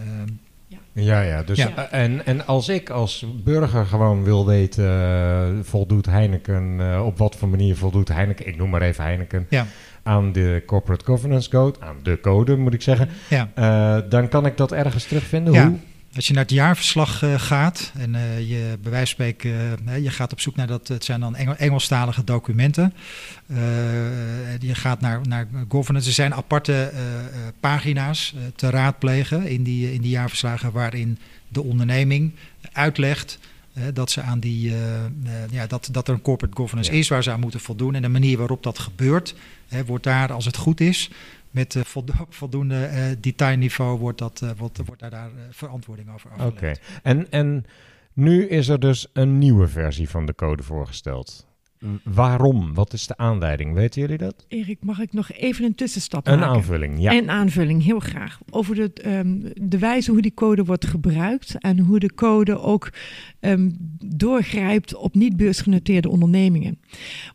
[0.92, 1.42] Ja, ja.
[1.42, 1.88] Dus, Ja.
[1.90, 7.18] eh, En, en als ik als burger gewoon wil weten, eh, voldoet Heineken, eh, op
[7.18, 9.66] wat voor manier voldoet Heineken, ik noem maar even Heineken, ja,
[10.02, 14.00] aan de Corporate Governance Code, aan de code moet ik zeggen, ja.
[14.09, 15.52] dan kan ik dat ergens terugvinden.
[15.66, 15.78] Hoe?
[16.14, 20.03] Als je naar het jaarverslag eh, gaat en eh, je bij wijze van spreken, eh,
[20.03, 22.94] je gaat op zoek naar dat, het zijn dan Engel, Engelstalige documenten.
[24.61, 26.09] Je gaat naar, naar governance.
[26.09, 26.92] Er zijn aparte
[27.61, 31.18] pagina's te raadplegen in die, in die jaarverslagen waarin
[31.49, 32.33] de onderneming
[32.73, 33.38] uitlegt
[33.92, 34.75] dat, ze aan die,
[35.51, 36.99] ja, dat, dat er een corporate governance Ja.
[36.99, 37.94] is waar ze aan moeten voldoen.
[37.94, 39.35] En de manier waarop dat gebeurt,
[39.68, 41.11] hè, wordt daar, als het goed is,
[41.59, 46.31] met eh, voldo- voldoende eh, detailniveau, wordt, dat, eh, wordt, wordt daar, daar verantwoording over
[46.33, 46.42] Oké.
[46.42, 46.81] afgelegd.
[47.03, 47.64] En, en
[48.12, 51.47] nu is er dus een nieuwe versie van de code voorgesteld.
[52.05, 52.75] Waarom?
[52.75, 53.75] Wat is de aanleiding?
[53.75, 54.45] Weten jullie dat?
[54.49, 56.55] Erik, mag ik nog even een tussenstap Een maken?
[56.55, 57.12] aanvulling, ja.
[57.12, 58.38] En aanvulling, heel graag.
[58.51, 62.93] Over de, ehm, de wijze hoe die code wordt gebruikt en hoe de code ook
[63.41, 63.71] ehm,
[64.05, 66.79] doorgrijpt op niet beursgenoteerde ondernemingen.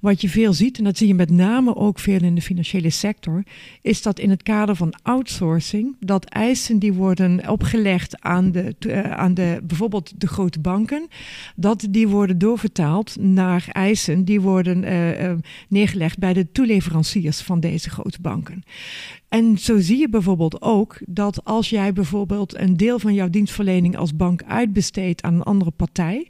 [0.02, 2.90] Wat je veel ziet, en dat zie je met name ook veel in de financiële
[2.90, 3.44] sector,
[3.82, 9.12] is dat in het kader van outsourcing, dat eisen die worden opgelegd aan, de, eh,
[9.12, 11.08] aan de, bijvoorbeeld de grote banken,
[11.56, 15.38] dat die worden doorvertaald naar eisen die worden eh, eh,
[15.69, 18.63] neergelegd bij de toeleveranciers van deze grote banken.
[19.30, 23.98] En zo zie je bijvoorbeeld ook dat als jij bijvoorbeeld een deel van jouw dienstverlening
[23.98, 26.28] als bank uitbesteedt aan een andere partij,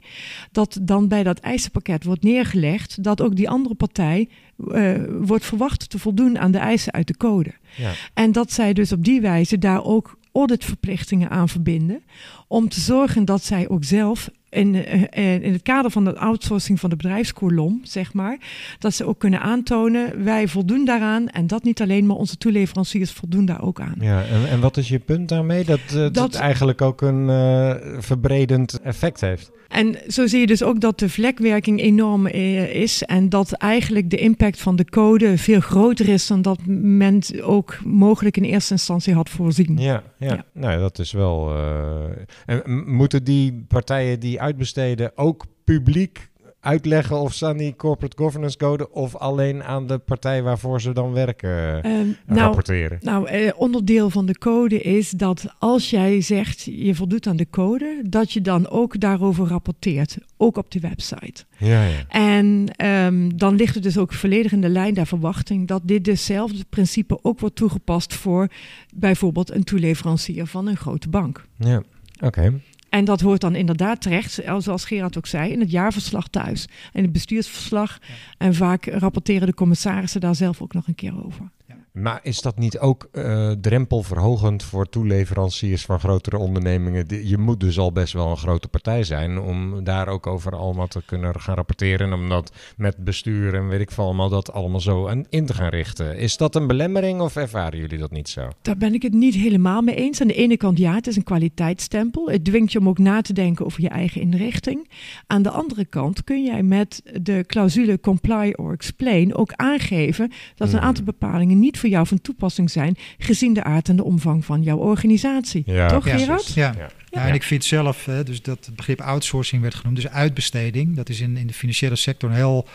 [0.52, 4.28] dat dan bij dat eisenpakket wordt neergelegd dat ook die andere partij
[4.70, 7.54] eh, wordt verwacht te voldoen aan de eisen uit de code.
[7.76, 7.92] ja.
[8.14, 12.02] En dat zij dus op die wijze daar ook auditverplichtingen aan verbinden.
[12.48, 16.80] Om te zorgen dat zij ook zelf in, eh, in het kader van de outsourcing
[16.80, 18.38] van de bedrijfskolom, zeg maar,
[18.78, 21.28] dat ze ook kunnen aantonen, wij voldoen daaraan.
[21.28, 23.94] En dat niet alleen, maar onze toeleveranciers voldoen daar ook aan.
[24.00, 25.64] Ja, en, en wat is je punt daarmee?
[25.64, 29.50] Dat, eh, dat, Dat- het eigenlijk ook een eh, verbredend effect heeft.
[29.74, 34.10] En zo zie je dus ook dat de vlekwerking enorm eh, is en dat eigenlijk
[34.10, 38.72] de impact van de code veel groter is dan dat men ook mogelijk in eerste
[38.72, 39.76] instantie had voorzien.
[39.78, 40.34] Ja, ja.
[40.34, 40.44] Ja.
[40.52, 41.54] nou ja, dat is wel.
[41.54, 46.28] eh, en moeten die partijen die uitbesteden ook publiek
[46.64, 50.92] uitleggen of ze aan die corporate governance code of alleen aan de partij waarvoor ze
[50.92, 51.80] dan werken
[52.26, 52.98] nou, rapporteren?
[53.00, 57.50] Nou, eh, onderdeel van de code is dat als jij zegt je voldoet aan de
[57.50, 61.44] code, dat je dan ook daarover rapporteert, ook op de website.
[61.56, 62.04] Ja, ja.
[62.08, 66.04] En ehm, dan ligt het dus ook volledig in de lijn der verwachting dat dit
[66.04, 68.48] dezelfde principe ook wordt toegepast voor
[68.94, 71.44] bijvoorbeeld een toeleverancier van een grote bank.
[71.58, 71.82] ja.
[72.20, 72.60] Oké.
[72.94, 76.68] En dat hoort dan inderdaad terecht, zoals Gerard ook zei, in het jaarverslag thuis.
[76.92, 77.98] En het bestuursverslag.
[78.38, 81.50] En vaak rapporteren de commissarissen daar zelf ook nog een keer over.
[81.98, 87.28] Maar is dat niet ook uh, drempelverhogend voor toeleveranciers van grotere ondernemingen?
[87.28, 90.86] Je moet dus al best wel een grote partij zijn om daar ook over allemaal
[90.86, 92.06] te kunnen gaan rapporteren.
[92.06, 95.54] En om dat met bestuur en weet ik veel allemaal dat allemaal zo in te
[95.54, 96.18] gaan richten.
[96.18, 98.48] Is dat een belemmering of ervaren jullie dat niet zo?
[98.62, 100.20] Daar ben ik het niet helemaal mee eens.
[100.20, 102.30] Aan de ene kant ja, het is een kwaliteitsstempel.
[102.30, 104.90] Het dwingt je om ook na te denken over je eigen inrichting.
[105.26, 110.68] Aan de andere kant kun jij met de clausule comply or explain ook aangeven dat
[110.68, 110.86] een hmm.
[110.86, 114.62] aantal bepalingen niet voor jou van toepassing zijn, gezien de aard en de omvang van
[114.62, 115.62] jouw organisatie.
[115.66, 115.88] Ja.
[115.88, 116.54] Toch, Gerard?
[116.54, 116.74] Ja.
[116.76, 116.90] ja.
[117.10, 117.26] Ja.
[117.26, 121.20] en ik vind zelf, dus dat het begrip outsourcing werd genoemd, dus uitbesteding, dat is
[121.20, 122.66] in, in de financiële sector een heel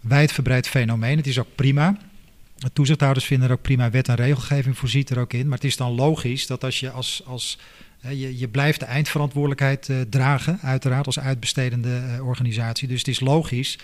[0.00, 1.16] wijdverbreid fenomeen.
[1.16, 1.96] Het is ook prima.
[2.56, 5.48] De toezichthouders vinden er ook prima wet en regelgeving voorziet er ook in.
[5.48, 7.58] Maar het is dan logisch dat als je als, als
[8.00, 12.88] je, je blijft de eindverantwoordelijkheid uh, dragen, uiteraard als uitbestedende uh, organisatie.
[12.88, 13.78] Dus het is logisch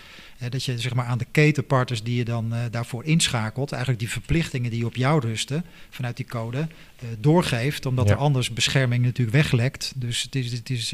[0.49, 4.71] dat je zeg maar, aan de ketenpartners die je dan daarvoor inschakelt, eigenlijk die verplichtingen
[4.71, 6.67] die op jou rusten vanuit die code,
[7.19, 7.85] doorgeeft.
[7.85, 9.93] Omdat er anders bescherming natuurlijk weglekt.
[9.95, 10.93] Dus het is, het is,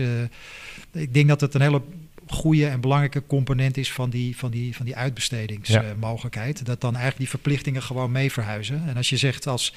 [0.92, 1.82] ik denk dat het een hele
[2.28, 6.66] goede en belangrijke component is van die, van die, van die uitbestedingsmogelijkheid.
[6.66, 8.84] Dat dan eigenlijk die verplichtingen gewoon mee verhuizen.
[8.88, 9.74] En als je zegt als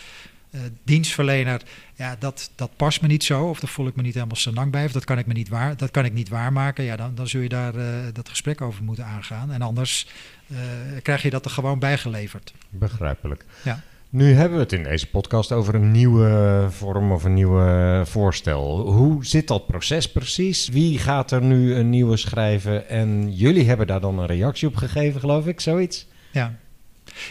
[0.55, 1.63] uh, dienstverlener,
[1.95, 4.73] ja, dat, dat past me niet zo, of daar voel ik me niet helemaal lang
[4.73, 7.15] bij, of dat kan ik, me niet waar, dat kan ik niet waarmaken, ja, dan,
[7.15, 9.53] dan zul je daar uh, dat gesprek over moeten aangaan.
[9.53, 10.07] En anders
[10.47, 10.59] uh,
[11.03, 12.55] krijg je dat er gewoon bijgeleverd.
[12.69, 13.45] Begrijpelijk.
[13.65, 13.83] Ja.
[14.09, 18.93] Nu hebben we het in deze podcast over een nieuwe vorm of een nieuwe voorstel.
[18.93, 20.69] Hoe zit dat proces precies?
[20.69, 22.89] Wie gaat er nu een nieuwe schrijven?
[22.89, 26.07] En jullie hebben daar dan een reactie op gegeven, geloof ik, zoiets?
[26.33, 26.55] Ja,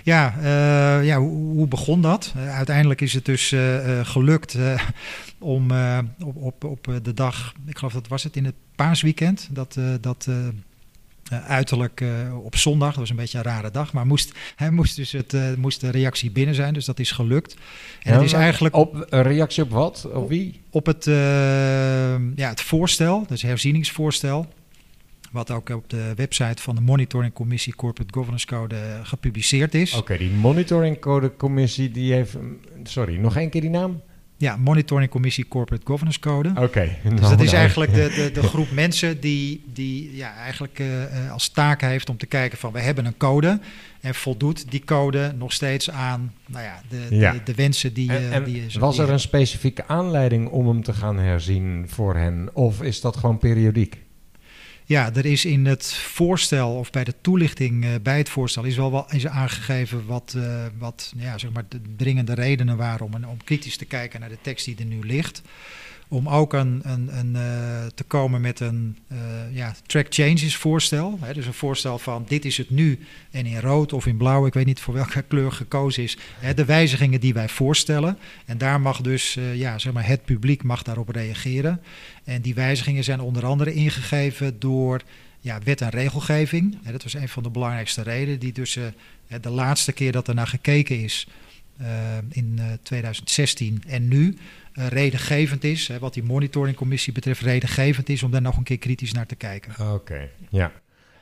[0.03, 2.33] ja, uh, ja hoe, hoe, begon dat?
[2.37, 4.57] Uh, uiteindelijk is het dus uh, gelukt
[5.39, 5.71] om
[6.23, 10.27] op, op, op de dag, ik geloof dat was het in het paasweekend, dat, dat
[11.47, 12.03] uiterlijk
[12.43, 15.35] op zondag, dat was een beetje een rare dag, maar moest, hij moest dus het,
[15.57, 17.53] moest de reactie binnen zijn, dus dat is gelukt.
[17.53, 18.75] En ja, het is eigenlijk...
[18.75, 20.07] Op, een reactie op wat?
[20.13, 20.61] Op wie?
[20.69, 21.05] Op het,
[22.35, 24.53] ja, het voorstel, dus herzieningsvoorstel.
[25.33, 29.93] Wat ook op de website van de Monitoring Commissie Corporate Governance Code gepubliceerd is.
[29.93, 32.37] Oké, die Monitoring Code Commissie, die heeft.
[32.83, 34.01] Sorry, nog één keer die naam?
[34.37, 36.51] Ja, Monitoring Commissie Corporate Governance Code.
[36.55, 36.95] Oké.
[37.09, 41.49] dus dat is eigenlijk de, de, de, groep mensen die, die ja, eigenlijk uh, als
[41.49, 43.59] taak heeft om te kijken van we hebben een code
[44.01, 47.31] en voldoet die code nog steeds aan nou ja, de, ja.
[47.31, 50.93] de, de, wensen die, en, en die Was er een specifieke aanleiding om hem te
[50.93, 54.02] gaan herzien voor hen of is dat gewoon periodiek?
[54.85, 58.75] Ja, er is in het voorstel of bij de toelichting uh, bij het voorstel is
[58.75, 63.23] wel wat, is aangegeven wat, uh, wat ja, zeg maar de dringende redenen waren om,
[63.23, 65.41] om kritisch te kijken naar de tekst die er nu ligt
[66.07, 69.17] om ook een, een, een, uh, te komen met een uh,
[69.51, 71.17] ja, track changes voorstel.
[71.21, 72.99] Hè, dus een voorstel van dit is het nu
[73.31, 76.17] en in rood of in blauw, ik weet niet voor welke kleur gekozen is.
[76.39, 78.17] Hè, de wijzigingen die wij voorstellen.
[78.45, 81.81] En daar mag dus uh, ja, zeg maar het publiek mag daarop reageren.
[82.23, 85.01] En die wijzigingen zijn onder andere ingegeven door
[85.39, 86.77] ja, wet en regelgeving.
[86.83, 88.77] Hè, dat was een van de belangrijkste redenen die dus
[89.41, 91.27] de laatste keer dat er naar gekeken is
[92.29, 94.37] in 2016 en nu
[94.73, 95.87] uh, redengevend is.
[95.87, 99.35] Hè, wat die monitoringcommissie betreft, redengevend is om daar nog een keer kritisch naar te
[99.35, 99.93] kijken.
[99.93, 100.71] Oké, ja.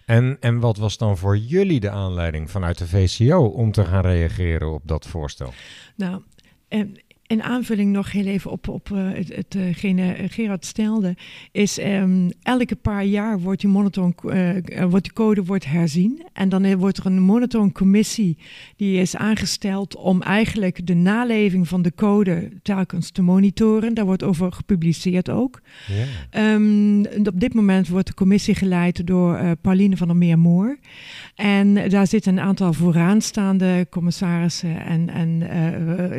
[0.06, 4.02] En, en wat was dan voor jullie de aanleiding vanuit de VCO om te gaan
[4.02, 5.54] reageren op dat voorstel?
[5.96, 6.22] Nou,
[6.68, 7.02] en
[7.32, 11.16] in aanvulling nog heel even op, op uh, hetgene Gerard stelde,
[11.52, 16.26] is um, elke paar jaar wordt die, monitor, uh, wordt die code wordt herzien.
[16.34, 18.38] En dan wordt er een monitoringcommissie
[18.76, 23.94] die is aangesteld om eigenlijk de naleving van de code telkens te monitoren.
[23.94, 25.62] Daar wordt over gepubliceerd ook.
[26.32, 26.54] Ja.
[26.54, 30.78] Um, op dit moment wordt de commissie geleid door Pauline van der Meer-Moor.
[31.36, 35.48] En daar zitten een aantal vooraanstaande commissarissen en, en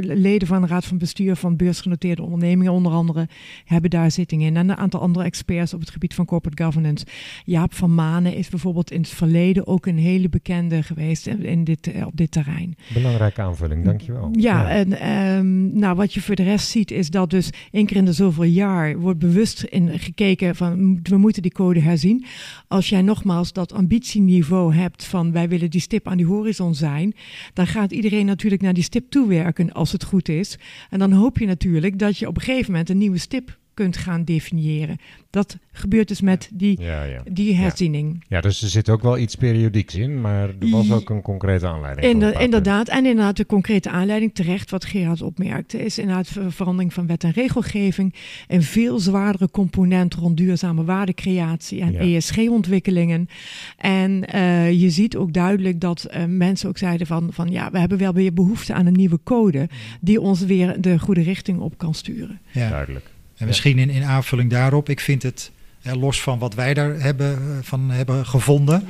[0.00, 3.28] leden van de Raad van bestuur van beursgenoteerde ondernemingen onder andere
[3.64, 4.56] hebben daar zittingen in.
[4.56, 7.06] En een aantal andere experts op het gebied van corporate governance.
[7.44, 11.92] Jaap van Manen is bijvoorbeeld in het verleden ook een hele bekende geweest in dit,
[11.92, 12.76] eh, op dit terrein.
[12.94, 14.28] Belangrijke aanvulling, dankjewel.
[14.32, 14.68] Ja, ja.
[14.68, 18.04] en um, nou, wat je voor de rest ziet is dat dus één keer in
[18.04, 22.24] de zoveel jaar wordt bewust in gekeken van we moeten die code herzien.
[22.68, 27.14] Als jij nogmaals dat ambitieniveau hebt van wij willen die stip aan die horizon zijn,
[27.52, 30.58] dan gaat iedereen natuurlijk naar die stip toewerken als het goed is.
[30.92, 33.96] En dan hoop je natuurlijk dat je op een gegeven moment een nieuwe stip kunt
[33.96, 34.98] gaan definiëren.
[35.30, 37.22] Dat gebeurt dus met die, Ja, ja.
[37.30, 38.24] die herziening.
[38.28, 41.66] ja, dus er zit ook wel iets periodieks in, maar er was ook een concrete
[41.66, 42.06] aanleiding.
[42.12, 46.52] Inder- paar inderdaad, en inderdaad de concrete aanleiding terecht, wat Gerard opmerkte, is inderdaad ver-
[46.52, 48.14] verandering van wet en regelgeving.
[48.48, 51.98] Een veel zwaardere component rond duurzame waardecreatie en Ja.
[51.98, 53.28] ESG-ontwikkelingen.
[53.76, 57.78] En eh, je ziet ook duidelijk dat eh, mensen ook zeiden van, van ja, we
[57.78, 59.68] hebben wel weer behoefte aan een nieuwe code
[60.00, 62.40] die ons weer de goede richting op kan sturen.
[62.52, 62.68] Ja.
[62.68, 63.10] Duidelijk.
[63.42, 65.50] En misschien in, in aanvulling daarop, ik vind het,
[65.82, 68.86] los van wat wij daar hebben, eh, van hebben gevonden,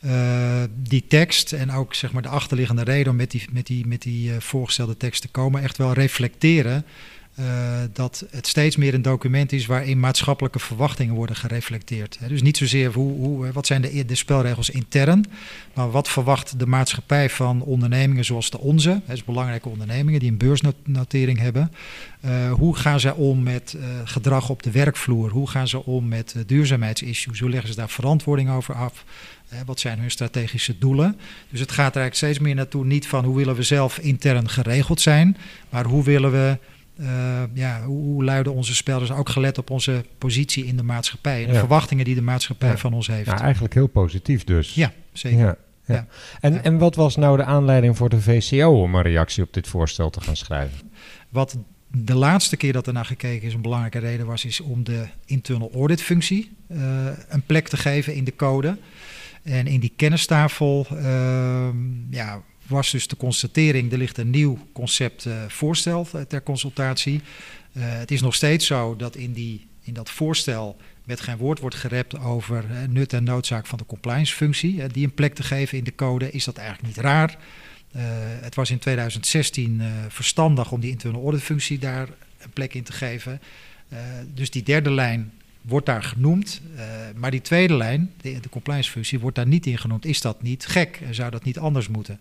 [0.00, 3.86] eh, die tekst en ook zeg maar, de achterliggende reden om met die, met die,
[3.86, 6.84] met die eh, voorgestelde tekst te komen, echt wel reflecteren
[7.34, 7.44] eh,
[7.92, 12.18] dat het steeds meer een document is waarin maatschappelijke verwachtingen worden gereflecteerd.
[12.28, 15.24] Dus niet zozeer hoe, hoe, eh, wat zijn de, spelregels intern,
[15.74, 20.36] maar wat verwacht de maatschappij van ondernemingen zoals de onze, dus belangrijke ondernemingen die een
[20.36, 21.72] beursnotering hebben.
[22.24, 25.30] Uh, hoe gaan zij om met uh, gedrag op de werkvloer?
[25.30, 27.40] Hoe gaan ze om met duurzaamheidsissues?
[27.40, 29.04] Hoe leggen ze daar verantwoording over af?
[29.66, 31.18] wat zijn hun strategische doelen?
[31.50, 34.48] Dus het gaat er eigenlijk steeds meer naartoe niet van hoe willen we zelf intern
[34.48, 35.36] geregeld zijn,
[35.68, 36.58] maar hoe willen we
[37.00, 41.40] uh, ja, hoe, hoe, luiden onze spelers ook gelet op onze positie in de maatschappij
[41.40, 41.58] en de Ja.
[41.58, 42.76] verwachtingen die de maatschappij Ja.
[42.76, 43.26] van ons heeft.
[43.26, 44.74] Nou, eigenlijk heel positief dus.
[44.74, 45.38] Ja, zeker.
[45.38, 45.94] Ja, ja.
[45.94, 46.06] Ja.
[46.40, 46.62] En, Ja.
[46.62, 50.10] en wat was nou de aanleiding voor de VCO om een reactie op dit voorstel
[50.10, 50.78] te gaan schrijven?
[51.28, 51.56] Wat
[51.88, 55.06] de laatste keer dat er naar gekeken is, een belangrijke reden was, is om de
[55.24, 56.78] internal audit functie uh,
[57.28, 58.76] een plek te geven in de code.
[59.42, 61.68] En in die kennistafel uh,
[62.10, 62.42] ja,
[62.72, 67.20] was dus de constatering, er ligt een nieuw concept uh, voorstel ter consultatie.
[67.72, 71.58] Uh, het is nog steeds zo dat in, die, in dat voorstel met geen woord
[71.58, 74.86] wordt gerept over nut en noodzaak van de compliance functie.
[74.86, 77.38] die een plek te geven in de code, is dat eigenlijk niet raar.
[78.40, 82.08] Het was in 2016 uh, verstandig om die internal audit functie daar
[82.38, 83.40] een plek in te geven.
[84.34, 86.60] Dus die derde lijn wordt daar genoemd.
[86.74, 86.82] Uh,
[87.14, 90.04] maar die tweede lijn, de, compliance functie, wordt daar niet in genoemd.
[90.04, 91.00] Is dat niet gek?
[91.10, 92.20] Zou dat niet anders moeten?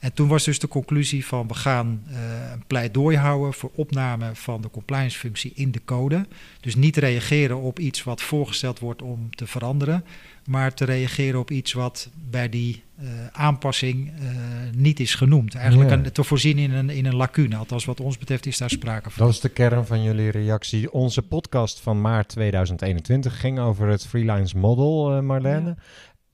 [0.00, 2.16] En toen was dus de conclusie van we gaan uh,
[2.52, 6.26] een pleidooi houden voor opname van de compliance functie in de code.
[6.60, 10.04] Dus niet reageren op iets wat voorgesteld wordt om te veranderen,
[10.46, 14.28] maar te reageren op iets wat bij die uh, aanpassing uh,
[14.74, 15.54] niet is genoemd.
[15.54, 15.96] Eigenlijk Ja.
[15.96, 17.56] een, te voorzien in een, in een lacune.
[17.56, 19.24] Althans, wat ons betreft is daar sprake van.
[19.26, 20.92] Dat is de kern van jullie reactie.
[20.92, 25.76] Onze podcast van maart 2021 ging over het freelance model, eh, Marlene.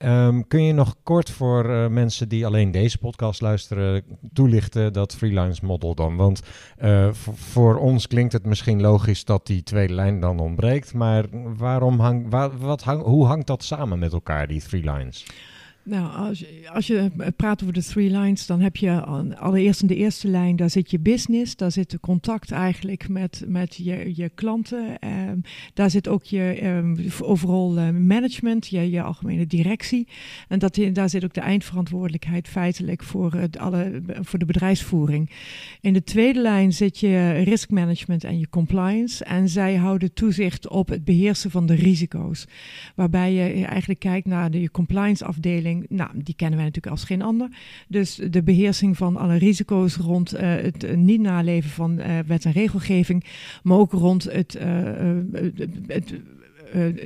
[0.02, 5.14] Ehm, kun je nog kort voor eh, mensen die alleen deze podcast luisteren toelichten dat
[5.14, 6.16] freelance model dan?
[6.16, 6.42] Want
[6.76, 11.24] eh, voor ons klinkt het misschien logisch dat die tweede lijn dan ontbreekt, maar
[11.56, 15.10] waarom hang, wa- wat hang, hoe hangt dat samen met elkaar, die three?
[15.84, 19.80] Nou, als je, als je praat over de three lines, dan heb je al- allereerst
[19.80, 23.74] in de eerste lijn, daar zit je business, daar zit de contact eigenlijk met, met
[23.76, 24.98] je, je klanten.
[24.98, 25.38] ehm,
[25.74, 30.08] daar zit ook je ehm, overal eh, management, je, je algemene directie.
[30.48, 35.30] En dat, daar zit ook de eindverantwoordelijkheid feitelijk voor, het alle, voor de bedrijfsvoering.
[35.80, 39.24] In de tweede lijn zit je risk management en je compliance.
[39.24, 42.44] En zij houden toezicht op het beheersen van de risico's.
[42.94, 45.70] Waarbij je eigenlijk kijkt naar de compliance afdeling.
[45.88, 47.48] Nou, die kennen wij natuurlijk als geen ander.
[47.88, 52.44] Dus de beheersing van alle risico's rond eh, het eh, niet naleven van eh, wet
[52.44, 53.24] en regelgeving.
[53.62, 54.58] Maar ook rond het,
[55.86, 56.14] het,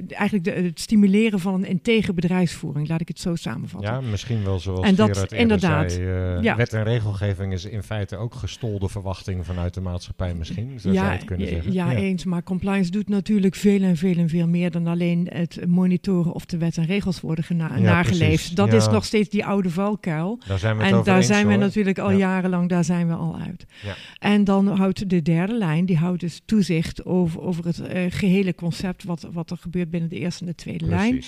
[0.09, 3.93] eigenlijk de, het stimuleren van een integere bedrijfsvoering, laat ik het zo samenvatten.
[3.93, 6.57] Ja, misschien wel zoals En dat inderdaad, zei, eh, ja.
[6.57, 11.07] wet en regelgeving is in feite ook gestolde verwachting vanuit de maatschappij misschien, zo zou
[11.07, 11.73] je het kunnen ja, zeggen.
[11.73, 12.25] Ja, eens.
[12.25, 16.45] Maar compliance doet natuurlijk veel en veel en veel meer dan alleen het monitoren of
[16.47, 18.19] de wet en regels worden gena- Ja, nageleefd.
[18.19, 18.51] precies.
[18.51, 18.77] Dat Ja.
[18.77, 20.39] is nog steeds die oude valkuil.
[20.47, 22.17] Daar zijn we het En daar eens, zijn we natuurlijk al Ja.
[22.17, 23.67] jarenlang, daar zijn we al uit.
[23.83, 23.95] Ja.
[24.19, 28.55] En dan houdt de derde lijn, die houdt dus toezicht over, over het eh, gehele
[28.55, 31.23] concept wat, wat er gebeurt binnen de eerste en de tweede lijn.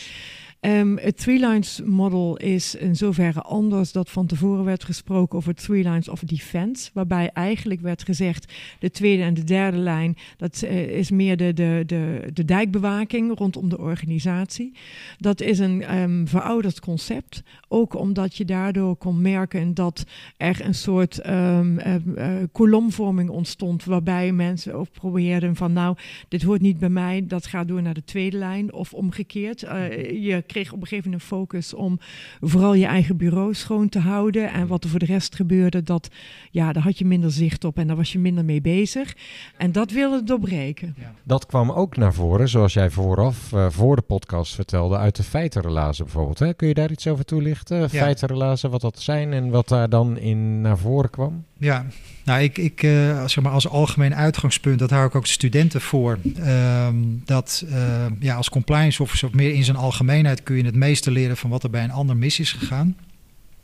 [0.61, 5.55] Ehm, het Three Lines Model is in zoverre anders dat van tevoren werd gesproken over
[5.55, 10.63] Three Lines of Defense, waarbij eigenlijk werd gezegd de tweede en de derde lijn, dat
[10.63, 14.73] eh, is meer de, de, de, de dijkbewaking rondom de organisatie.
[15.19, 20.05] Dat is een ehm, verouderd concept, ook omdat je daardoor kon merken dat
[20.37, 25.97] er een soort ehm, ehm, eh, kolomvorming ontstond, waarbij mensen ook probeerden van nou,
[26.29, 29.63] dit hoort niet bij mij, dat gaat door naar de tweede lijn of omgekeerd.
[29.63, 31.99] Eh, je kreeg op een gegeven moment een focus om
[32.41, 36.09] vooral je eigen bureau schoon te houden en wat er voor de rest gebeurde, dat
[36.51, 39.17] ja, daar had je minder zicht op en daar was je minder mee bezig.
[39.57, 40.97] En dat wilde doorbreken.
[41.25, 45.23] Dat kwam ook naar voren, zoals jij vooraf, eh, voor de podcast vertelde, uit de
[45.23, 46.39] feitenrelatie bijvoorbeeld.
[46.39, 46.55] Hè?
[46.55, 47.58] Kun je daar iets over toelichten?
[47.63, 51.45] Toelichten, feitenrelazen, wat dat zijn en wat daar dan in naar voren kwam?
[51.59, 51.87] Ja,
[52.25, 55.81] nou, ik, ik uh, zeg maar als algemeen uitgangspunt, dat hou ik ook de studenten
[55.81, 60.65] voor, ehm, dat uh, ja, als compliance officer of meer in zijn algemeenheid kun je
[60.65, 62.97] het meeste leren van wat er bij een ander mis is gegaan.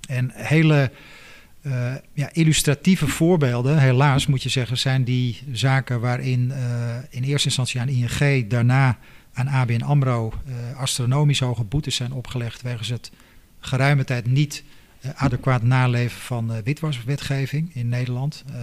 [0.09, 0.91] En hele
[1.63, 6.53] uh, ja, illustratieve voorbeelden, helaas moet je zeggen, zijn die zaken waarin
[7.11, 8.99] in eerste instantie aan ING, daarna
[9.33, 10.33] aan ABN AMRO
[10.77, 13.11] astronomisch hoge boetes zijn opgelegd wegens het
[13.67, 14.65] geruime tijd niet
[15.01, 18.45] uh, adequaat naleven van uh, witwaswetgeving in Nederland.
[18.51, 18.57] Uh,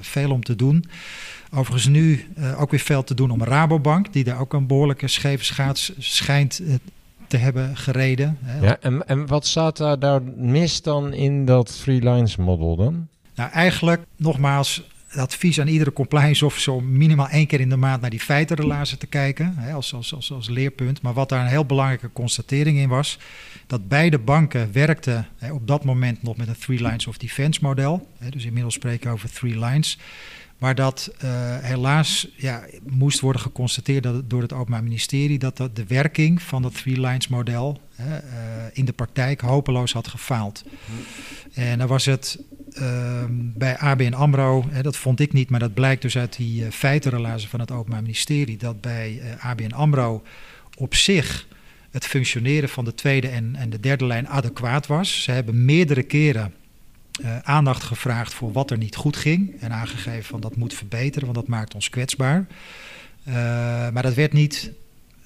[0.00, 0.84] veel om te doen.
[1.50, 2.26] Overigens nu
[2.58, 6.60] ook weer veel te doen om Rabobank, die daar ook een behoorlijke scheve schaats schijnt
[7.26, 8.38] te hebben gereden.
[8.60, 13.08] Ja, en, en wat staat daar, daar mis dan in dat Three Lines model dan?
[13.34, 14.82] Nou, eigenlijk nogmaals,
[15.16, 18.98] advies aan iedere compliance officer om minimaal één keer in de maand naar die feitenrelazen
[18.98, 21.02] te kijken, hè, als, als, als, als leerpunt.
[21.02, 23.18] Maar wat daar een heel belangrijke constatering in was,
[23.66, 27.60] dat beide banken werkten hè, op dat moment nog met een three lines of defense
[27.62, 28.08] model.
[28.18, 29.98] Hè, dus inmiddels spreken we over three lines.
[30.58, 35.84] Maar dat uh, helaas ja, moest worden geconstateerd dat, door het Openbaar Ministerie dat, de
[35.88, 38.20] werking van dat three lines model hè, uh,
[38.72, 40.64] in de praktijk hopeloos had gefaald.
[41.52, 42.38] En dan was het
[43.36, 46.70] bij ABN AMRO, hè, dat vond ik niet, maar dat blijkt dus uit die uh,
[46.70, 50.22] feitenrelatie van het Openbaar Ministerie, dat bij uh, ABN AMRO
[50.76, 51.46] op zich
[51.90, 55.22] het functioneren van de tweede en, en de derde lijn adequaat was.
[55.22, 56.54] Ze hebben meerdere keren
[57.20, 61.24] uh, aandacht gevraagd voor wat er niet goed ging en aangegeven van dat moet verbeteren,
[61.24, 62.46] want dat maakt ons kwetsbaar.
[63.92, 64.72] maar dat werd niet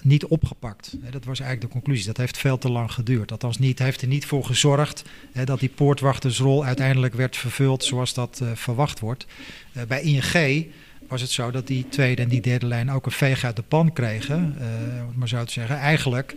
[0.02, 0.96] niet opgepakt.
[1.10, 2.06] Dat was eigenlijk de conclusie.
[2.06, 3.30] Dat heeft veel te lang geduurd.
[3.30, 5.04] Althans, niet, heeft er niet voor gezorgd
[5.44, 9.26] dat die poortwachtersrol uiteindelijk werd vervuld zoals dat uh, verwacht wordt.
[9.76, 10.66] Uh, bij ING
[11.08, 13.62] was het zo dat die tweede en die derde lijn ook een veeg uit de
[13.62, 14.56] pan kregen.
[14.58, 14.64] Uh,
[15.14, 16.34] maar zo te zeggen, eigenlijk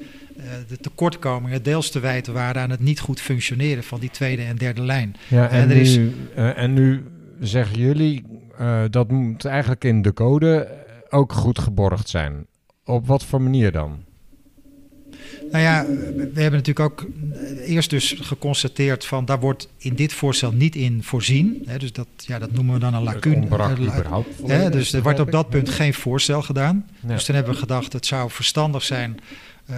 [0.68, 4.56] de tekortkomingen deels te wijten waren aan het niet goed functioneren van die tweede en
[4.56, 5.16] derde lijn.
[5.28, 6.00] Ja, en, en, er nu, is,
[6.36, 7.04] en nu
[7.40, 8.24] zeggen jullie
[8.90, 10.68] dat moet eigenlijk in de code
[11.10, 12.46] ook goed geborgd zijn.
[12.86, 14.04] Op wat voor manier dan?
[15.52, 17.08] Nou ja, we hebben natuurlijk ook
[17.66, 21.64] eerst dus geconstateerd van daar wordt in dit voorstel niet in voorzien.
[21.66, 23.48] Hè, dus dat, ja, dat noemen we dan een lacune.
[24.46, 26.86] Hè, dus er wordt op dat punt geen voorstel gedaan.
[27.02, 27.08] Ja.
[27.08, 29.20] Dus toen hebben we gedacht het zou verstandig zijn
[29.70, 29.78] uh,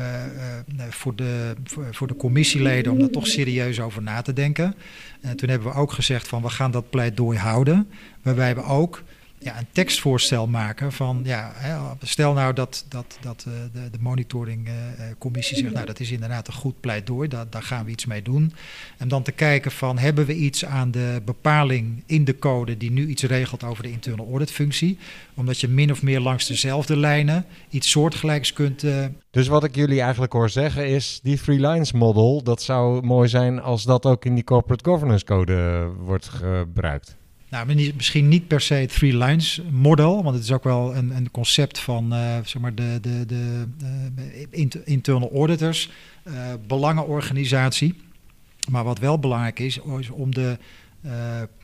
[0.77, 4.75] uh, voor, de, voor, voor, de commissieleden om daar toch serieus over na te denken.
[5.21, 7.87] En toen hebben we ook gezegd van we gaan dat pleidooi houden.
[8.21, 9.03] Waarbij we ook
[9.43, 11.53] ja, een tekstvoorstel maken van, ja,
[12.01, 16.47] stel nou dat, dat, dat uh, de, de monitoringcommissie uh, zegt, nou dat is inderdaad
[16.47, 18.53] een goed pleidooi, daar, daar gaan we iets mee doen.
[18.97, 22.91] En dan te kijken van, hebben we iets aan de bepaling in de code die
[22.91, 24.97] nu iets regelt over de internal audit functie,
[25.33, 28.85] omdat je min of meer langs dezelfde lijnen iets soortgelijks kunt...
[29.31, 33.29] Dus wat ik jullie eigenlijk hoor zeggen is, die Free Lines model, dat zou mooi
[33.29, 37.17] zijn als dat ook in die corporate governance code wordt gebruikt.
[37.53, 41.15] Nou, misschien niet per se het three lines model, want het is ook wel een,
[41.15, 43.67] een concept van uh, zeg maar de, de, de
[44.51, 45.89] uh, internal auditors,
[46.23, 46.33] uh,
[46.67, 47.93] belangenorganisatie.
[48.69, 50.57] Maar wat wel belangrijk is, is om de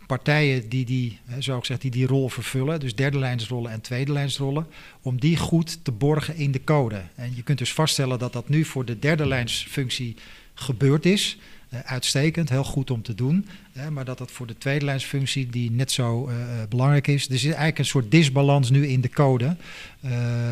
[0.07, 4.67] partijen die die, zo gezegd, die die rol vervullen, dus derde lijnsrollen en tweede lijnsrollen,
[5.01, 7.01] om die goed te borgen in de code.
[7.15, 10.15] En je kunt dus vaststellen dat dat nu voor de derde lijnsfunctie
[10.53, 11.37] gebeurd is.
[11.83, 13.45] Uitstekend, heel goed om te doen.
[13.79, 16.35] Uh, maar dat dat voor de tweede lijnsfunctie, die net zo uh,
[16.69, 17.25] belangrijk is.
[17.25, 19.55] Er is eigenlijk een soort disbalans nu in de code.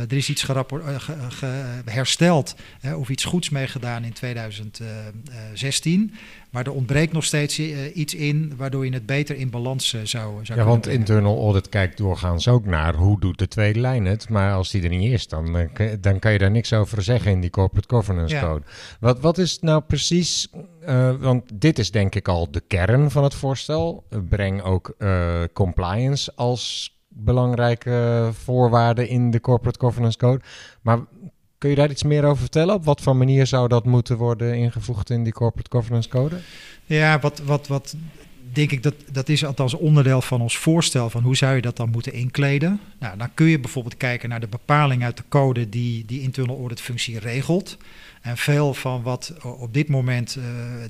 [0.10, 0.48] er is iets
[1.86, 2.56] hersteld
[2.96, 6.14] of iets goeds meegedaan in 2016.
[6.50, 7.60] Maar er ontbreekt nog steeds
[7.94, 11.00] iets in waardoor je het beter in balans zou, zou ja, want brengen.
[11.00, 14.30] internal audit kijkt doorgaans ook naar hoe doet de tweede lijn het.
[14.30, 15.70] Maar als die er niet is, dan,
[16.02, 18.42] dan kan je daar niks over zeggen in die corporate governance ja.
[18.42, 18.64] code.
[19.00, 20.50] Wat, wat is nou precies
[20.88, 24.04] uh, want dit is denk ik al de kern van het voorstel.
[24.30, 30.42] Breng ook uh, compliance als belangrijke voorwaarde in de Corporate Governance Code.
[30.82, 31.00] Maar
[31.58, 32.76] kun je daar iets meer over vertellen?
[32.76, 36.36] Op wat voor manier zou dat moeten worden ingevoegd in die Corporate Governance Code?
[36.86, 37.96] Ja, wat, wat, wat
[38.54, 41.78] denk ik dat dat is althans onderdeel van ons voorstel van hoe zou je dat
[41.78, 42.80] dan moeten inkleden.
[43.00, 46.58] Nou, dan kun je bijvoorbeeld kijken naar de bepaling uit de code die die internal
[46.58, 47.78] audit functie regelt.
[48.28, 50.44] En veel van wat op dit moment, uh,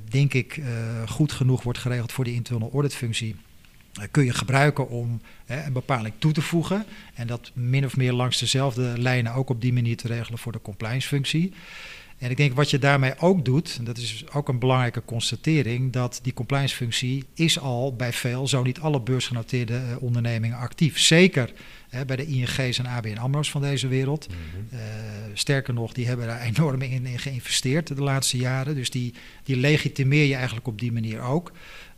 [0.10, 0.66] denk ik, uh,
[1.08, 3.36] goed genoeg wordt geregeld voor die internal audit functie,
[4.00, 6.86] uh, kun je gebruiken om een bepaling toe te voegen.
[7.14, 10.52] En dat min of meer langs dezelfde lijnen ook op die manier te regelen voor
[10.52, 11.54] de compliance functie.
[12.18, 15.91] En ik denk wat je daarmee ook doet, en dat is ook een belangrijke constatering,
[15.93, 20.99] dat die compliance functie is al bij veel, zo niet alle beursgenoteerde uh, ondernemingen actief.
[20.99, 21.53] Zeker
[21.89, 24.28] hè, bij de ING's en ABN AMRO's van deze wereld.
[24.74, 24.80] Uh,
[25.34, 28.76] sterker nog, die hebben daar enorm in, in, geïnvesteerd de laatste jaren.
[28.76, 29.13] Dus die,
[29.43, 31.51] die legitimeer je eigenlijk op die manier ook.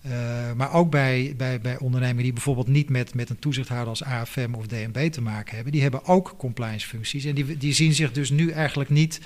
[0.06, 0.12] Uh,
[0.56, 4.54] maar ook bij, bij, bij ondernemingen die bijvoorbeeld niet met, met een toezichthouder als AFM
[4.54, 7.26] of DNB te maken hebben, die hebben ook compliance functies.
[7.26, 9.20] En die, die zien zich dus nu eigenlijk niet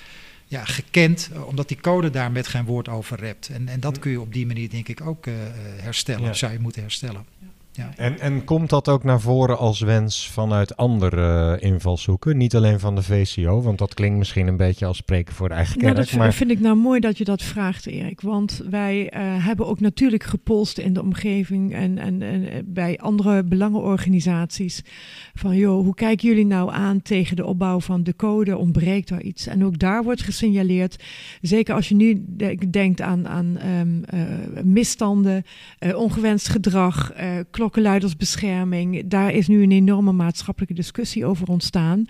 [0.46, 3.50] ja, gekend, omdat die code daar met geen woord over rept.
[3.50, 5.34] En, en dat kun je op die manier denk ik ook uh,
[5.78, 6.34] herstellen, ja.
[6.34, 7.26] zou je moeten herstellen.
[7.40, 7.48] Ja.
[7.96, 12.38] En, en komt dat ook naar voren als wens vanuit andere uh, invalshoeken?
[12.38, 15.78] Niet alleen van de VCO, want dat klinkt misschien een beetje als spreken voor eigen
[15.78, 15.94] kerk.
[15.94, 16.34] Nou, dat maar...
[16.34, 18.22] vind ik nou mooi dat je dat vraagt, Erik.
[18.22, 23.44] Want wij uh, hebben ook natuurlijk gepolst in de omgeving en, en, en bij andere
[23.44, 24.84] belangenorganisaties.
[25.34, 28.58] Van joh, hoe kijken jullie nou aan tegen de opbouw van de code?
[28.58, 29.48] Ontbreekt er iets?
[29.48, 31.04] En ook daar wordt gesignaleerd,
[31.42, 32.26] zeker als je nu
[32.70, 34.22] denkt aan, aan um, uh,
[34.64, 35.44] misstanden,
[35.96, 37.12] ongewenst gedrag,
[37.64, 39.04] klokkenluidersbescherming.
[39.06, 42.06] Daar is nu een enorme maatschappelijke discussie over ontstaan.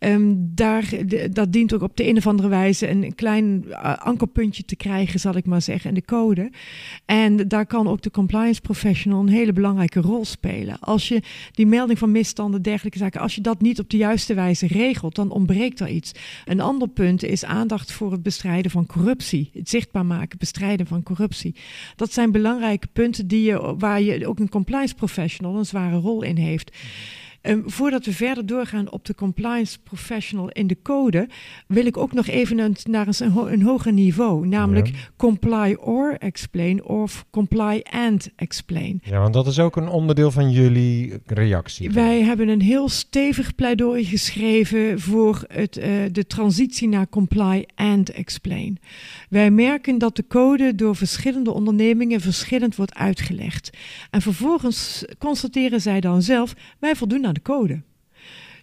[0.00, 0.90] Um, daar,
[1.30, 5.20] dat dient ook op de een of andere wijze een klein uh, ankerpuntje te krijgen,
[5.20, 6.50] zal ik maar zeggen, in de code.
[7.04, 10.78] En daar kan ook de compliance professional een hele belangrijke rol spelen.
[10.80, 11.22] Als je
[11.52, 15.14] die melding van misstanden, dergelijke zaken, als je dat niet op de juiste wijze regelt,
[15.14, 16.12] dan ontbreekt er iets.
[16.44, 19.50] Een ander punt is aandacht voor het bestrijden van corruptie.
[19.52, 21.54] Het zichtbaar maken, bestrijden van corruptie.
[21.96, 26.22] Dat zijn belangrijke punten die je, waar je ook een compliance professional een zware rol
[26.22, 26.76] in heeft.
[27.42, 31.28] Um, voordat we verder doorgaan op de compliance professional in de code,
[31.66, 34.94] wil ik ook nog even een, naar een, een, ho een hoger niveau, namelijk ja.
[35.16, 39.00] comply or explain of comply and explain.
[39.04, 41.90] Ja, want dat is ook een onderdeel van jullie reactie.
[41.90, 48.10] Wij hebben een heel stevig pleidooi geschreven voor het, uh, de transitie naar comply and
[48.10, 48.78] explain.
[49.28, 53.70] Wij merken dat de code door verschillende ondernemingen verschillend wordt uitgelegd.
[54.10, 57.82] En vervolgens constateren zij dan zelf, wij voldoen aan de code.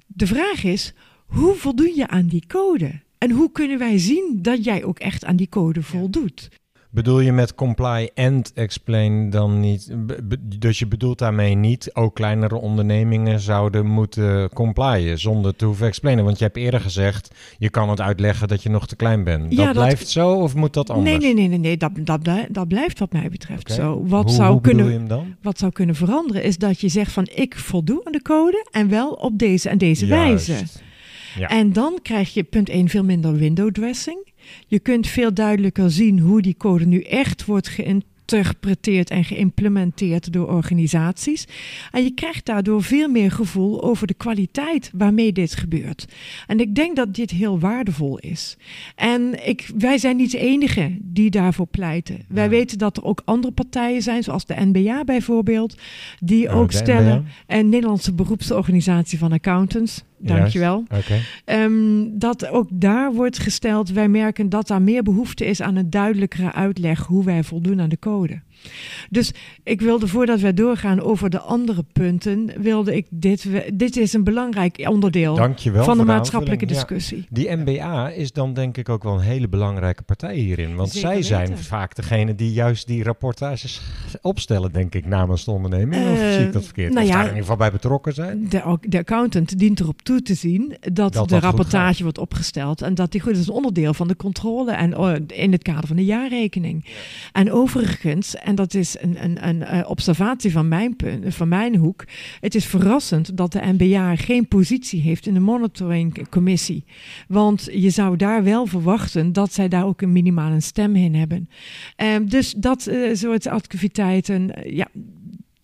[0.07, 0.93] De vraag is,
[1.26, 3.01] hoe voldoen je aan die code?
[3.17, 6.49] En hoe kunnen wij zien dat jij ook echt aan die code voldoet?
[6.92, 9.96] Bedoel je met comply and explain dan niet?
[10.60, 16.24] Dus je bedoelt daarmee niet ook kleinere ondernemingen zouden moeten complyen zonder te hoeven explainen?
[16.26, 19.52] Want je hebt eerder gezegd, je kan het uitleggen dat je nog te klein bent.
[19.52, 21.10] Ja, dat, dat blijft zo of moet dat anders?
[21.10, 23.76] Nee, nee, nee, nee, nee dat, dat, dat blijft wat mij betreft okay.
[23.76, 24.04] zo.
[24.06, 25.36] Wat, hoe, zou hoe kunnen, je hem dan?
[25.42, 28.90] wat zou kunnen veranderen is dat je zegt van ik voldoe aan de code en
[28.90, 30.48] wel op deze en deze Juist.
[30.48, 30.66] wijze.
[31.38, 31.48] Ja.
[31.48, 34.28] En dan krijg je punt 1 veel minder window dressing.
[34.68, 40.47] Je kunt veel duidelijker zien hoe die code nu echt wordt geïnterpreteerd en geïmplementeerd door
[40.47, 41.47] organisaties.
[41.91, 46.08] En je krijgt daardoor veel meer gevoel over de kwaliteit waarmee dit gebeurt.
[46.47, 48.58] En ik denk dat dit heel waardevol is.
[48.95, 52.26] En ik, wij zijn niet de enige die daarvoor pleiten.
[52.28, 52.50] Wij ja.
[52.50, 55.78] weten dat er ook andere partijen zijn, zoals de NBA bijvoorbeeld,
[56.20, 57.20] die oh, ook stellen.
[57.20, 57.30] NBA?
[57.45, 60.04] En Nederlandse beroepsorganisatie van accountants.
[60.20, 60.84] Dankjewel.
[60.89, 60.99] Yes.
[60.99, 61.63] Okay.
[61.63, 65.89] Um, dat ook daar wordt gesteld, wij merken dat daar meer behoefte is aan een
[65.89, 68.41] duidelijkere uitleg hoe wij voldoen aan de code.
[69.10, 69.32] Dus
[69.64, 73.47] ik wilde voordat wij doorgaan over de andere punten, wilde ik dit.
[73.74, 77.18] Dit is een belangrijk onderdeel Dankjewel van de maatschappelijke discussie.
[77.18, 80.76] Ja, die MBA is dan denk ik ook wel een hele belangrijke partij hierin.
[80.76, 83.82] Want Zeker zij zijn vaak degene die juist die rapportages
[84.22, 86.03] opstellen, denk ik, namens de onderneming.
[86.03, 86.93] Uh, of zie ik dat verkeerd?
[86.93, 88.49] Nou of ja, daar in ieder geval bij betrokken zijn?
[88.49, 92.95] De, de accountant dient erop toe te zien dat, Dat de rapportage wordt opgesteld en
[92.95, 95.95] dat die goed is een onderdeel van de controle en uh, in het kader van
[95.95, 96.86] de jaarrekening.
[97.32, 101.76] En overigens, en dat is een, een, een uh, observatie van mijn, punt, van mijn
[101.76, 102.04] hoek,
[102.39, 106.86] het is verrassend dat de NBA geen positie heeft in de monitoringcommissie.
[107.28, 111.50] Want je zou daar wel verwachten dat zij daar ook een minimale stem in hebben.
[111.97, 114.88] Um, dus dat uh, soort activiteiten, uh, ja,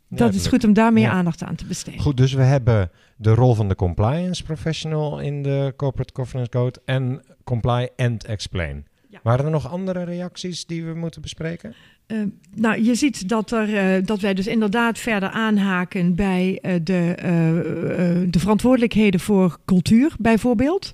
[0.09, 1.11] dat is goed om daar meer Ja.
[1.11, 1.99] aandacht aan te besteden.
[1.99, 6.81] Goed, dus we hebben de rol van de compliance professional in de Corporate Governance Code
[6.85, 8.85] en comply and explain.
[9.09, 9.19] Ja.
[9.23, 11.73] Waren er nog andere reacties die we moeten bespreken?
[12.07, 12.19] Uh,
[12.55, 18.27] nou, je ziet dat, er, uh, dat wij dus inderdaad verder aanhaken bij uh, de,
[18.29, 20.93] de verantwoordelijkheden voor cultuur, bijvoorbeeld.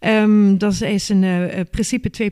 [0.00, 2.30] Um, dat is een principe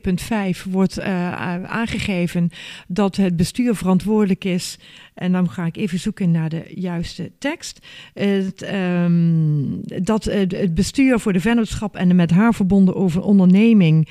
[0.65, 2.51] 2.5 wordt aangegeven
[2.89, 4.79] dat het bestuur verantwoordelijk is.
[5.15, 7.87] En dan ga ik even zoeken naar de juiste tekst.
[8.15, 14.09] Het, um, dat het bestuur voor de vennootschap en de met haar verbonden over onderneming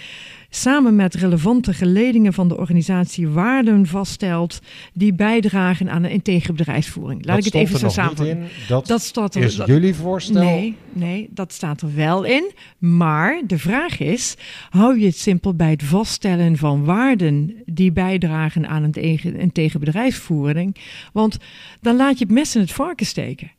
[0.49, 4.59] samen met relevante geledingen van de organisatie waarden vaststelt
[4.93, 7.25] die bijdragen aan een integere bedrijfsvoering.
[7.25, 8.47] Laat Dat ik het even zo samenvatten.
[8.67, 9.41] Dat, Dat staat er.
[9.43, 10.43] is dat- jullie voorstel.
[10.43, 12.51] Nee, nee, dat staat er wel in.
[12.77, 14.35] Maar de vraag is:
[14.69, 19.51] hou je het simpel bij het vaststellen van waarden die bijdragen aan een tegen, een
[19.51, 20.75] tegen bedrijfsvoering?
[21.13, 21.37] Want
[21.81, 23.51] dan laat je het mes in het varken steken.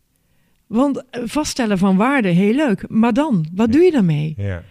[0.67, 2.85] Want eh, vaststellen van waarden, heel leuk.
[2.89, 4.35] Maar dan, wat doe je daarmee?
[4.37, 4.63] Ja.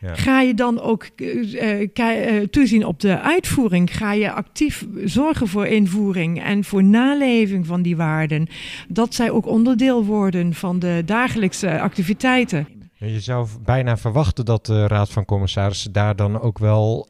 [0.00, 0.14] Ja.
[0.14, 3.96] Ga je dan ook eh, eh, eh, toezien op de uitvoering?
[3.96, 8.48] Ga je actief zorgen voor invoering en voor naleving van die waarden?
[8.88, 12.68] Dat zij ook onderdeel worden van de dagelijkse activiteiten.
[12.94, 17.08] Je zou bijna verwachten dat de Raad van Commissarissen daar dan ook wel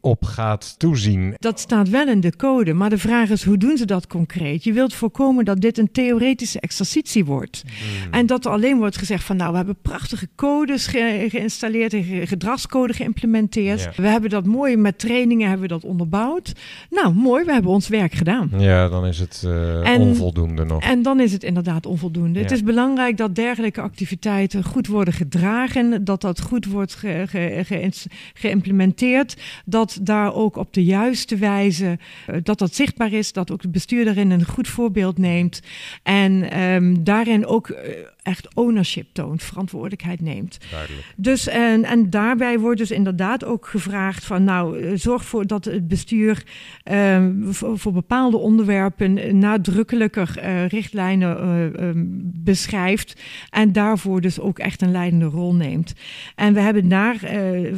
[0.00, 1.34] op gaat toezien.
[1.38, 4.64] Dat staat wel in de code, maar de vraag is hoe doen ze dat concreet?
[4.64, 7.62] Je wilt voorkomen dat dit een theoretische exercitie wordt.
[8.10, 12.02] En dat er alleen wordt gezegd van nou, we hebben prachtige codes ge- geïnstalleerd en
[12.04, 13.80] ge- gedragscode geïmplementeerd.
[13.82, 13.92] Ja.
[13.96, 16.52] We hebben dat mooi met trainingen hebben we dat onderbouwd.
[16.90, 18.50] Nou, mooi, we hebben ons werk gedaan.
[18.58, 20.82] Ja, dan is het eh, En- onvoldoende nog.
[20.82, 22.38] En dan is het inderdaad onvoldoende.
[22.40, 27.62] Het is belangrijk dat dergelijke activiteiten goed worden gedragen, dat dat goed wordt ge- ge-
[27.66, 29.36] geïns- geïmplementeerd,
[29.68, 33.68] dat daar ook op de juiste wijze, eh, dat dat zichtbaar is, dat ook de
[33.68, 35.60] bestuur daarin een goed voorbeeld neemt.
[36.02, 37.92] En ehm, daarin ook eh,
[38.26, 40.58] echt ownership toont, verantwoordelijkheid neemt.
[40.70, 41.04] Duidelijk.
[41.16, 45.64] Dus en, en daarbij wordt dus inderdaad ook gevraagd van nou eh, zorg voor dat
[45.64, 46.42] het bestuur
[46.82, 53.20] eh, voor, voor bepaalde onderwerpen nadrukkelijker eh, richtlijnen eh, ehm, beschrijft
[53.50, 55.94] en daarvoor dus ook echt een leidende rol neemt.
[56.34, 57.14] En we hebben naar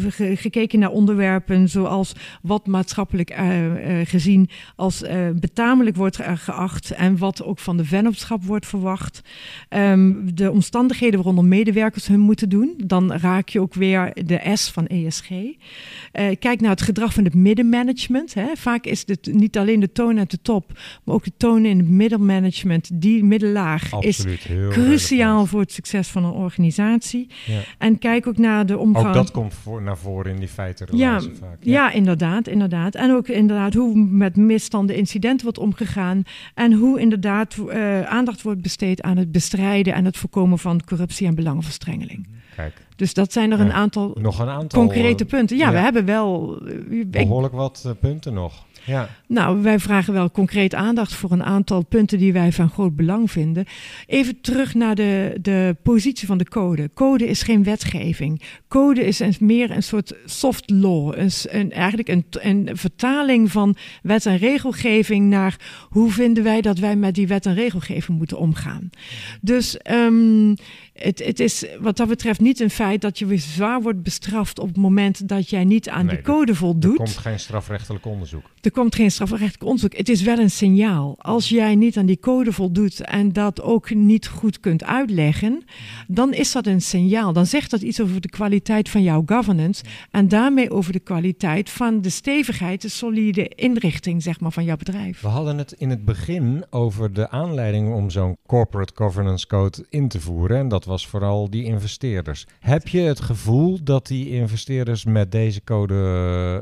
[0.09, 3.37] ge- gekeken naar onderwerpen zoals wat maatschappelijk
[4.05, 9.21] gezien als betamelijk wordt geacht en wat ook van de vennootschap wordt verwacht.
[9.69, 12.75] Ehm, de omstandigheden waaronder medewerkers hun moeten doen.
[12.85, 15.31] Dan raak je ook weer de S van ESG.
[16.13, 18.35] Eh, kijk naar het gedrag van het middenmanagement.
[18.35, 18.47] Hè.
[18.55, 21.79] Vaak is het niet alleen de toon uit de top, maar ook de toon in
[21.79, 24.47] het middenmanagement, die middenlaag, is Absoluut.
[24.71, 25.49] Cruciaal relevant.
[25.49, 27.27] voor het succes van een organisatie.
[27.47, 27.61] Ja.
[27.79, 29.07] En kijk ook naar de omgang.
[29.07, 30.97] Ook dat komt voor, naar voren in die feiten.
[30.97, 31.57] Ja, vaak.
[31.61, 31.93] ja.
[31.93, 32.95] inderdaad, inderdaad.
[32.95, 36.23] En ook inderdaad hoe met misstanden, incidenten wordt omgegaan.
[36.55, 40.27] En hoe inderdaad eh, aandacht wordt besteed aan het bestrijden en het voorkomen
[40.59, 42.29] van corruptie en belangenverstrengeling.
[42.57, 45.57] Kijk, Dus dat zijn er een aantal nog een aantal concrete eh, punten.
[45.57, 45.73] Ja, ja.
[45.73, 46.59] we hebben wel.
[46.67, 48.67] eh, ik- behoorlijk wat eh, punten nog.
[48.85, 49.09] Ja.
[49.29, 53.31] Nou, wij vragen wel concreet aandacht voor een aantal punten die wij van groot belang
[53.31, 53.65] vinden.
[54.07, 56.91] Even terug naar de, de positie van de code.
[56.95, 58.43] Code is geen wetgeving.
[58.69, 61.13] Code is een, meer een soort soft law.
[61.19, 66.79] Een, een, eigenlijk een, een vertaling van wet en regelgeving naar hoe vinden wij dat
[66.79, 68.91] wij met die wet en regelgeving moeten omgaan.
[69.41, 70.55] Dus ehm,
[70.93, 74.59] het, het is wat dat betreft niet een feit dat je weer zwaar wordt bestraft
[74.59, 76.97] op het moment dat jij niet aan Nee, die er- code Er voldoet.
[76.97, 78.51] komt geen strafrechtelijk onderzoek.
[78.61, 79.97] Er komt geen strafrechtelijk onderzoek.
[79.97, 81.15] Het is wel een signaal.
[81.19, 85.63] Als jij niet aan die code voldoet en dat ook niet goed kunt uitleggen,
[86.07, 87.33] dan is dat een signaal.
[87.33, 91.71] Dan zegt dat iets over de kwaliteit van jouw governance en daarmee over de kwaliteit
[91.71, 95.21] van de stevigheid, de solide inrichting zeg maar, van jouw bedrijf.
[95.21, 100.09] We hadden het in het begin over de aanleiding om zo'n corporate governance code in
[100.09, 100.59] te voeren.
[100.59, 102.47] En dat was vooral die investeerders.
[102.61, 105.95] Heb je het gevoel dat die investeerders met deze code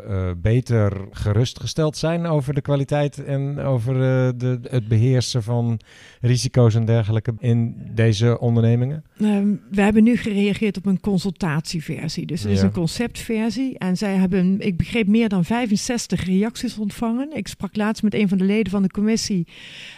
[0.07, 5.81] eh, beter gerustgesteld zijn over de kwaliteit en over eh, de, het beheersen van
[6.21, 9.05] risico's en dergelijke in deze ondernemingen?
[9.19, 12.27] Ehm, we hebben nu gereageerd op een consultatieversie.
[12.27, 13.79] Dus het is een conceptversie.
[13.79, 17.37] En zij hebben, ik begreep, meer dan 65 reacties ontvangen.
[17.37, 19.47] Ik sprak laatst met een van de leden van de commissie.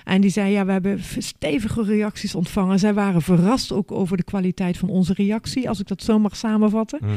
[0.05, 2.79] En die zei, ja, we hebben stevige reacties ontvangen.
[2.79, 6.37] Zij waren verrast ook over de kwaliteit van onze reactie, als ik dat zo mag
[6.37, 6.99] samenvatten.
[7.03, 7.13] Mhm.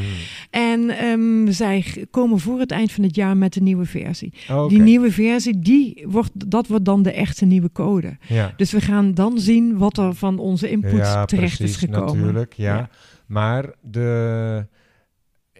[0.49, 4.33] En ehm, zij komen voor het eind van het jaar met een nieuwe versie.
[4.49, 4.67] Oké.
[4.67, 5.20] Die nieuwe versie,
[5.59, 8.17] die wordt, dat wordt dan de echte nieuwe code.
[8.27, 8.53] Ja.
[8.57, 12.15] Dus we gaan dan zien wat er van onze input ja, terecht precies, is gekomen.
[12.17, 12.75] natuurlijk, ja.
[12.75, 12.89] Ja.
[13.25, 14.65] Maar de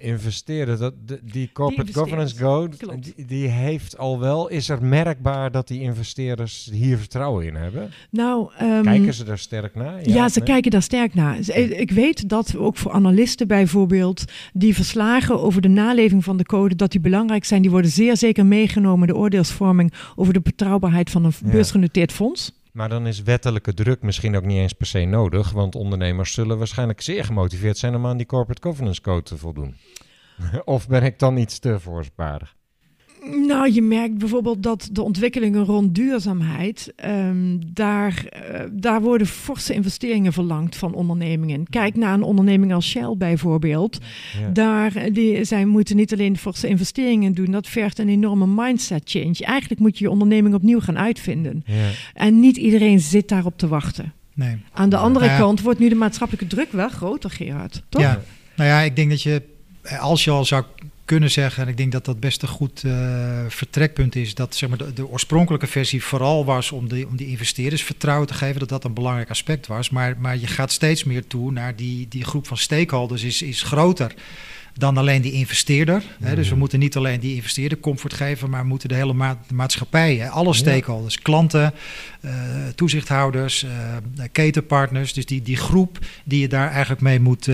[0.01, 5.51] investeren, dat, de- die corporate governance code, die, die heeft al wel, is er merkbaar
[5.51, 7.91] dat die investeerders hier vertrouwen in hebben?
[8.09, 10.09] Nou, ehm, Kijken ze daar sterk naar?
[10.09, 10.47] Ja, ze nee?
[10.47, 11.39] kijken daar sterk naar.
[11.57, 14.23] Ik weet dat ook voor analisten bijvoorbeeld,
[14.53, 17.61] die verslagen over de naleving van de code, dat die belangrijk zijn.
[17.61, 21.51] Die worden zeer zeker meegenomen in de oordeelsvorming over de betrouwbaarheid van een Ja.
[21.51, 22.59] beursgenoteerd fonds.
[22.71, 26.57] Maar dan is wettelijke druk misschien ook niet eens per se nodig, want ondernemers zullen
[26.57, 29.75] waarschijnlijk zeer gemotiveerd zijn om aan die corporate governance code te voldoen.
[30.65, 32.55] of ben ik dan iets te voorsparig?
[33.25, 39.73] Nou, je merkt bijvoorbeeld dat de ontwikkelingen rond duurzaamheid, ehm, daar, eh, daar worden forse
[39.73, 41.65] investeringen verlangd van ondernemingen.
[41.69, 43.97] Kijk naar een onderneming als Shell bijvoorbeeld.
[44.41, 44.49] Ja.
[44.49, 49.01] Daar, eh, die, zij moeten niet alleen forse investeringen doen, dat vergt een enorme mindset
[49.05, 49.35] change.
[49.39, 51.63] Eigenlijk moet je je onderneming opnieuw gaan uitvinden.
[51.65, 51.89] Ja.
[52.13, 54.13] En niet iedereen zit daarop te wachten.
[54.33, 54.55] Nee.
[54.73, 55.37] Aan de andere Ja.
[55.37, 57.83] kant wordt nu de maatschappelijke druk wel groter, Gerard.
[57.89, 58.01] Toch?
[58.01, 58.21] Ja,
[58.55, 59.41] nou ja, ik denk dat je,
[59.81, 60.63] eh, als je al zou
[61.11, 62.91] kunnen zeggen, en ik denk dat dat best een goed eh,
[63.47, 67.27] vertrekpunt is, dat zeg maar, de, de oorspronkelijke versie vooral was om, de, om die
[67.27, 69.89] investeerders vertrouwen te geven, dat dat een belangrijk aspect was.
[69.89, 73.61] Maar, maar je gaat steeds meer toe naar die, die groep van stakeholders is, is
[73.61, 74.13] groter
[74.73, 76.03] dan alleen die investeerder.
[76.23, 76.35] Hè.
[76.35, 79.53] Dus we moeten niet alleen die investeerder comfort geven, maar moeten de hele ma- de
[79.53, 81.73] maatschappij, hè, alle stakeholders, klanten,
[82.21, 82.31] eh,
[82.75, 83.69] toezichthouders, eh,
[84.31, 85.13] ketenpartners.
[85.13, 87.49] Dus die, die groep die je daar eigenlijk mee moet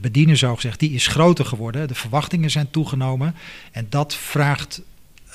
[0.00, 1.88] bedienen, zo gezegd, die is groter geworden.
[1.88, 3.34] De verwachtingen zijn toegenomen.
[3.72, 4.82] En dat vraagt,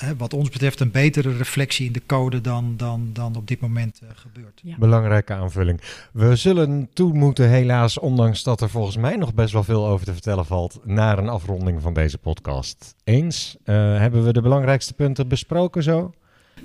[0.00, 3.60] hè, wat ons betreft, een betere reflectie in de code dan, dan, dan op dit
[3.60, 4.60] moment eh, gebeurt.
[4.62, 4.74] Ja.
[4.78, 5.80] Belangrijke aanvulling.
[6.12, 10.06] We zullen toe moeten, helaas, ondanks dat er volgens mij nog best wel veel over
[10.06, 12.94] te vertellen valt, naar een afronding van deze podcast.
[13.04, 16.12] Eens, eh, hebben we de belangrijkste punten besproken zo?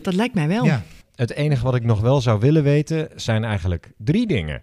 [0.02, 0.66] Dat lijkt mij wel.
[0.66, 0.84] Ja,
[1.16, 4.62] Het enige wat ik nog wel zou willen weten zijn eigenlijk drie dingen.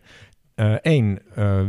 [0.82, 1.18] Eén,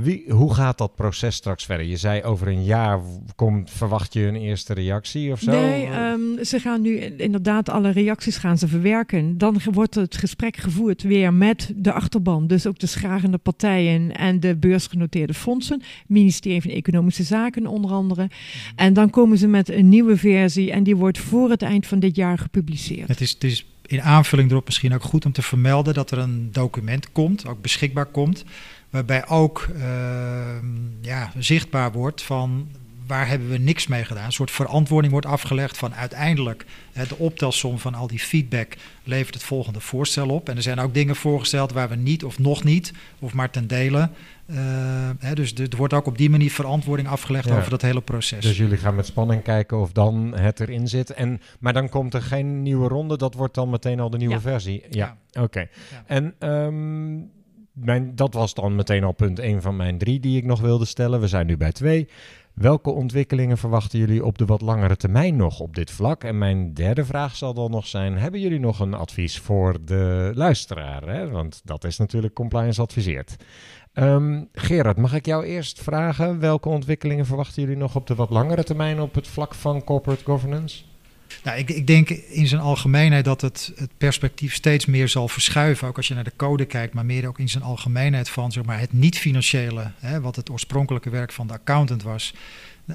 [0.02, 1.86] wie, hoe gaat dat proces straks verder?
[1.86, 3.00] Je zei over een jaar
[3.36, 5.52] komt, verwacht je een eerste reactie of zo?
[5.52, 9.38] Nee, ehm, ze gaan nu inderdaad alle reacties gaan ze verwerken.
[9.38, 12.48] Dan wordt het gesprek gevoerd weer met de achterban.
[12.48, 15.82] Dus ook de schragende partijen en de beursgenoteerde fondsen.
[16.08, 18.30] Ministerie van Economische Zaken onder andere.
[18.76, 22.00] En dan komen ze met een nieuwe versie en die wordt voor het eind van
[22.00, 23.08] dit jaar gepubliceerd.
[23.08, 26.18] het is, het is in aanvulling erop misschien ook goed om te vermelden dat er
[26.18, 28.44] een document komt, ook beschikbaar komt,
[28.94, 30.66] waarbij ook ehm,
[31.02, 32.68] ja, zichtbaar wordt van
[33.08, 34.26] waar hebben we niks mee gedaan.
[34.26, 39.34] Een soort verantwoording wordt afgelegd van uiteindelijk hè, de optelsom van al die feedback levert
[39.34, 40.50] het volgende voorstel op.
[40.50, 43.68] En er zijn ook dingen voorgesteld waar we niet of nog niet, of maar ten
[43.68, 44.10] dele.
[44.46, 44.56] eh,
[45.20, 47.58] hè, dus er wordt ook op die manier verantwoording afgelegd Ja.
[47.58, 48.46] over dat hele proces.
[48.46, 51.10] Dus jullie gaan met spanning kijken of dan het erin zit.
[51.10, 54.34] En, maar dan komt er geen nieuwe ronde, dat wordt dan meteen al de nieuwe
[54.34, 54.41] Ja.
[54.41, 54.84] versie.
[54.89, 55.68] Ja, oké.
[56.06, 57.14] En ehm,
[57.74, 60.86] mijn, dat was dan meteen al punt 1 van mijn drie die ik nog wilde
[60.86, 61.19] stellen.
[61.19, 62.07] We zijn nu bij twee.
[62.53, 66.24] Welke ontwikkelingen verwachten jullie op de wat langere termijn nog op dit vlak?
[66.24, 70.32] En mijn derde vraag zal dan nog zijn: hebben jullie nog een advies voor de
[70.36, 71.07] luisteraar?
[71.07, 71.30] Hè?
[71.30, 73.36] Want dat is natuurlijk compliance adviseert.
[73.93, 78.30] Ehm, Gerard, mag ik jou eerst vragen welke ontwikkelingen verwachten jullie nog op de wat
[78.30, 80.84] langere termijn op het vlak van corporate governance?
[81.44, 85.88] Nou, ik, ik denk in zijn algemeenheid dat het, het perspectief steeds meer zal verschuiven.
[85.88, 88.64] Ook als je naar de code kijkt, maar meer ook in zijn algemeenheid van zeg
[88.64, 92.34] maar, het niet-financiële, wat het oorspronkelijke werk van de accountant was.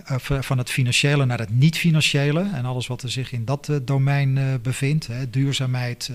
[0.05, 3.77] eh, van het financiële naar het niet-financiële en alles wat er zich in dat eh,
[3.83, 5.07] domein eh, bevindt.
[5.07, 6.11] Hè, duurzaamheid,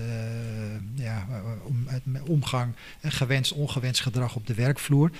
[0.94, 1.26] ja,
[2.26, 5.10] omgang, gewenst, ongewenst gedrag op de werkvloer.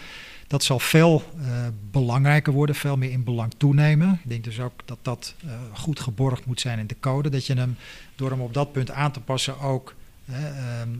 [0.46, 1.46] Dat zal veel eh,
[1.90, 4.20] belangrijker worden, veel meer in belang toenemen.
[4.22, 7.28] Ik denk dus ook dat dat eh, goed geborgd moet zijn in de code.
[7.28, 7.76] Dat je hem,
[8.14, 9.94] door hem op dat punt aan te passen, ook.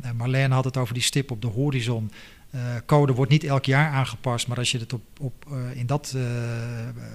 [0.00, 2.10] En Marlene had het over die stip op de horizon.
[2.50, 6.16] Eh, code wordt niet elk jaar aangepast, maar als je het op, op, in dat,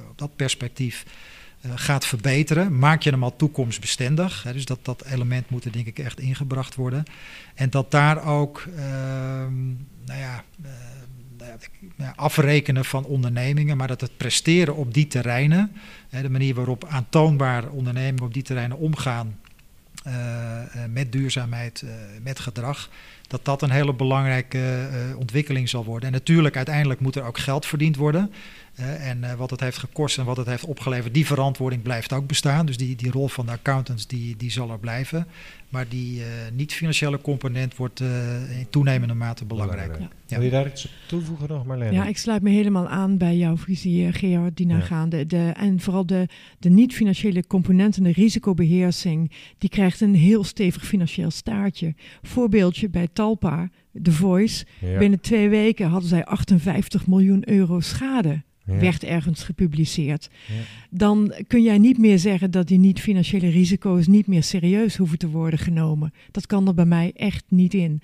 [0.09, 1.05] op dat perspectief
[1.75, 4.45] gaat verbeteren, maak je hem al toekomstbestendig.
[4.53, 7.03] Dus dat, dat element moet er denk ik echt ingebracht worden.
[7.55, 9.67] En dat daar ook ehm,
[10.05, 10.43] nou ja,
[12.15, 15.71] afrekenen van ondernemingen, maar dat het presteren op die terreinen,
[16.09, 19.37] de manier waarop aantoonbaar ondernemingen op die terreinen omgaan
[20.03, 21.89] eh, eh, met duurzaamheid, eh,
[22.23, 22.89] met gedrag,
[23.27, 26.07] dat dat een hele belangrijke ontwikkeling zal worden.
[26.07, 28.31] En natuurlijk, uiteindelijk moet er ook geld verdiend worden.
[28.75, 32.65] En wat het heeft gekost en wat het heeft opgeleverd, die verantwoording blijft ook bestaan.
[32.65, 35.27] Dus die, die rol van de accountants, die, die zal er blijven.
[35.69, 39.45] Maar die eh, niet-financiële component wordt eh, in toenemende mate.
[39.45, 39.97] Belangrijk.
[39.99, 40.35] Ja.
[40.37, 41.91] Wil je daar iets op toevoegen nog, Marlene?
[41.91, 45.25] Ja, ik sluit me helemaal aan bij jouw visie, eh, Gerard, die nagaande.
[45.25, 46.27] De, en vooral de,
[46.59, 51.95] de niet-financiële componenten, de risicobeheersing, die krijgt een heel stevig financieel staartje.
[52.21, 53.69] Voorbeeldje bij Talpa,
[54.03, 54.65] The Voice.
[54.79, 54.97] Ja.
[54.97, 58.41] Binnen twee weken hadden zij 58 miljoen euro schade.
[58.69, 58.79] Ja.
[58.79, 60.29] werd ergens gepubliceerd.
[60.47, 60.53] Ja.
[60.89, 65.29] Dan kun jij niet meer zeggen dat die niet-financiële risico's niet meer serieus hoeven te
[65.29, 66.13] worden genomen.
[66.31, 68.01] Dat kan er bij mij echt niet in.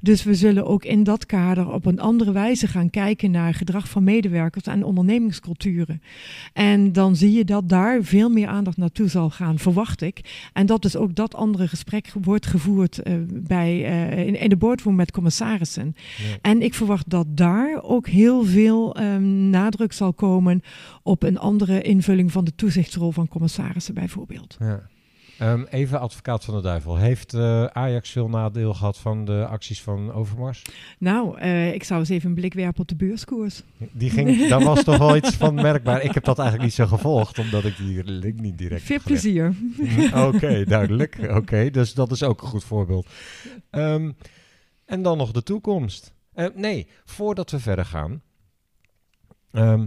[0.00, 3.88] Dus we zullen ook in dat kader op een andere wijze gaan kijken naar gedrag
[3.88, 6.02] van medewerkers en ondernemingsculturen.
[6.52, 10.48] En dan zie je dat daar veel meer aandacht naartoe zal gaan, verwacht ik.
[10.52, 14.56] En dat dus ook dat andere gesprek wordt gevoerd eh, bij, eh, in, in de
[14.56, 15.96] boardroom met commissarissen.
[16.40, 20.62] En ik verwacht dat daar ook heel veel ehm, nadruk zal komen
[21.02, 24.56] op een andere invulling van de toezichtsrol van commissarissen bijvoorbeeld.
[24.58, 24.88] Ja.
[25.38, 26.96] Ehm, even advocaat van de duivel.
[26.96, 30.62] Heeft eh, Ajax veel nadeel gehad van de acties van Overmars?
[30.98, 33.62] Nou, eh, ik zou eens even een blik werpen op de beurskoers.
[33.92, 36.02] Die ging, daar was toch wel iets van merkbaar.
[36.02, 39.54] Ik heb dat eigenlijk niet zo gevolgd, omdat ik die link niet direct Veel plezier.
[39.76, 41.18] Mhm, Oké, duidelijk.
[41.30, 43.06] Oké, dus dat is ook een goed voorbeeld.
[43.70, 44.12] Ehm,
[44.84, 46.14] en dan nog de toekomst.
[46.32, 48.22] Eh, nee, voordat we verder gaan.
[49.56, 49.86] Ehm,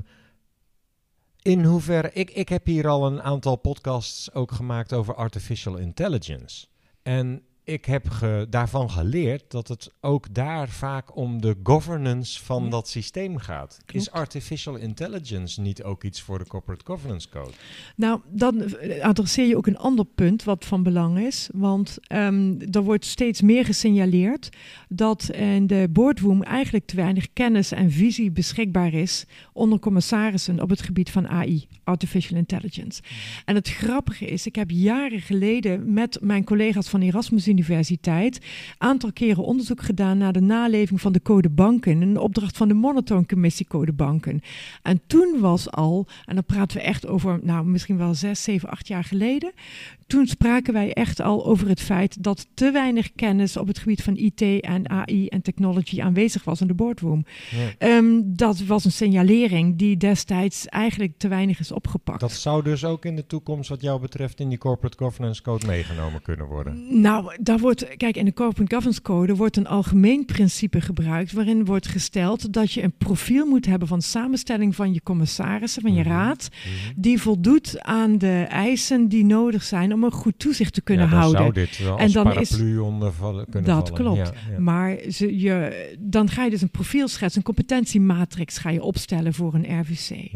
[1.42, 2.12] in hoeverre.
[2.14, 6.68] Ik, ik heb hier al een aantal podcasts ook gemaakt over artificial intelligence.
[7.02, 12.64] En ik heb ge- daarvan geleerd dat het ook daar vaak om de governance van
[12.64, 12.70] Ja.
[12.70, 13.78] dat systeem gaat.
[13.86, 14.06] Klopt.
[14.08, 17.52] Is artificial intelligence niet ook iets voor de corporate governance code?
[17.96, 21.50] Nou, dan eh, adresseer je ook een ander punt wat van belang is.
[21.54, 24.50] Want ehm, er wordt steeds meer gesignaleerd
[24.90, 30.70] dat in de boardroom eigenlijk te weinig kennis en visie beschikbaar is onder commissarissen op
[30.70, 33.02] het gebied van AI, Artificial Intelligence.
[33.46, 38.40] En het grappige is, ik heb jaren geleden met mijn collega's van Erasmus Universiteit
[38.78, 43.26] aantal keren onderzoek gedaan naar de naleving van de codebanken, een opdracht van de Monotone
[43.26, 44.42] Commissie Codebanken.
[44.82, 48.70] En toen was al, en dan praten we echt over, nou misschien wel zes, zeven,
[48.70, 49.52] acht jaar geleden.
[50.08, 54.04] Toen spraken wij echt al over het feit dat te weinig kennis op het gebied
[54.04, 57.26] van IT en AI en technology aanwezig was in de boardroom.
[57.52, 57.72] Ja.
[57.78, 62.20] Ehm, dat was een signalering die destijds eigenlijk te weinig is opgepakt.
[62.20, 65.66] Dat zou dus ook in de toekomst, wat jou betreft, in die corporate governance code
[65.66, 67.02] meegenomen kunnen worden.
[67.02, 71.66] Nou, daar wordt, kijk, in de Corporate Governance Code wordt een algemeen principe gebruikt waarin
[71.66, 76.00] wordt gesteld dat je een profiel moet hebben van samenstelling van je commissarissen, van je
[76.04, 76.10] Mhm.
[76.10, 76.50] raad,
[76.96, 81.12] die voldoet aan de eisen die nodig zijn om een goed toezicht te kunnen ja,
[81.12, 81.42] dan houden.
[81.42, 84.04] zou dit wel En als dan is- onder vallen, kunnen Dat vallen.
[84.04, 84.18] klopt.
[84.48, 84.60] Ja, ja.
[84.60, 89.54] Maar ze, je, dan ga je dus een profielschets, een competentiematrix ga je opstellen voor
[89.54, 90.30] een RVC.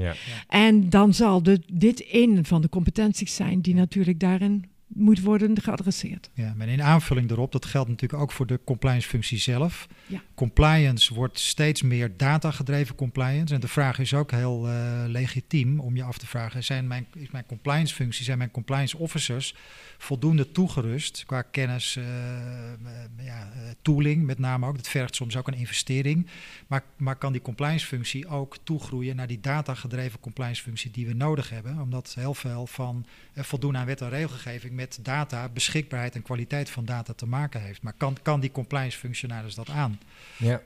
[0.48, 4.66] En dan zal de, dit een van de competenties zijn die natuurlijk daarin
[4.96, 6.30] moet worden geadresseerd.
[6.34, 9.88] Ja, maar in aanvulling daarop, dat geldt natuurlijk ook voor de compliance functie zelf.
[10.06, 10.22] Ja.
[10.36, 13.54] Compliance wordt steeds meer datagedreven compliance.
[13.54, 17.08] En de vraag is ook heel eh, legitiem om je af te vragen, zijn mijn,
[17.14, 19.56] is mijn compliance functie, zijn mijn compliance officers
[19.98, 22.80] voldoende toegerust qua kennis, eh, eh,
[23.18, 24.76] ja, tooling met name ook.
[24.76, 26.28] Dat vergt soms ook een investering.
[26.68, 31.14] Maar, maar kan die compliance functie ook toegroeien naar die datagedreven compliance functie die we
[31.14, 31.82] nodig hebben?
[31.82, 36.86] Omdat heel veel van voldoen aan wet en regelgeving met data, beschikbaarheid en kwaliteit van
[36.86, 37.82] data te maken heeft.
[37.82, 40.00] Maar kan, kan die compliance functionaris dat aan?
[40.38, 40.62] Ja.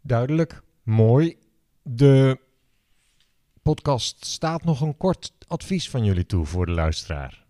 [0.00, 0.62] Duidelijk.
[0.82, 1.36] Mooi.
[1.82, 2.38] De
[3.62, 7.44] podcast staat nog een kort advies van jullie toe voor de luisteraar.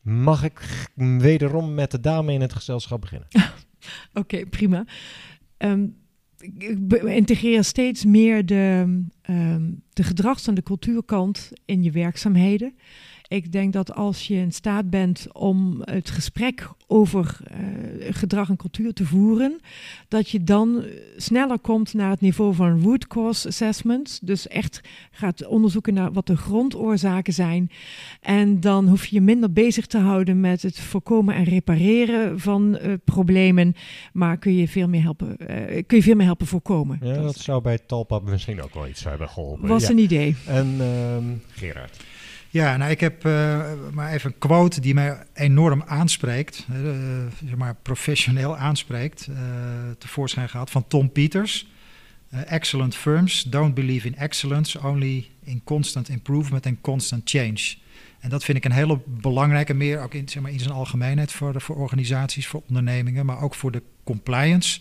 [0.00, 3.28] Mag ik wederom met de dame in het gezelschap beginnen?
[4.20, 4.84] Oké, prima.
[5.56, 5.86] Ehm,
[6.38, 12.74] ik be- integreer steeds meer de, ehm, de gedrags- en de cultuurkant in je werkzaamheden.
[13.32, 17.58] Ik denk dat als je in staat bent om het gesprek over eh,
[18.14, 19.60] gedrag en cultuur te voeren,
[20.08, 20.84] dat je dan
[21.16, 24.18] sneller komt naar het niveau van root cause assessment.
[24.22, 24.80] Dus echt
[25.10, 27.70] gaat onderzoeken naar wat de grondoorzaken zijn.
[28.20, 32.76] En dan hoef je je minder bezig te houden met het voorkomen en repareren van
[32.76, 33.74] eh, problemen,
[34.12, 36.98] maar kun je veel meer helpen, eh, kun je veel meer helpen voorkomen.
[37.02, 39.68] Ja, Dat dat zou bij Talpa misschien ook wel iets hebben geholpen.
[39.68, 39.90] was Ja.
[39.90, 40.36] een idee.
[40.46, 42.00] En ehm, Gerard.
[42.52, 46.76] Ja, nou, ik heb eh, maar even een quote die mij enorm aanspreekt, eh,
[47.44, 49.36] zeg maar professioneel aanspreekt, eh,
[49.98, 51.70] tevoorschijn gehaald van Tom Peters.
[52.30, 57.74] Excellent firms don't believe in excellence, only in constant improvement and constant change.
[58.20, 61.32] En dat vind ik een hele belangrijke, meer ook in, zeg maar, in zijn algemeenheid
[61.32, 64.80] voor, voor organisaties, voor ondernemingen, maar ook voor de compliance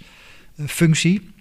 [0.65, 1.31] functie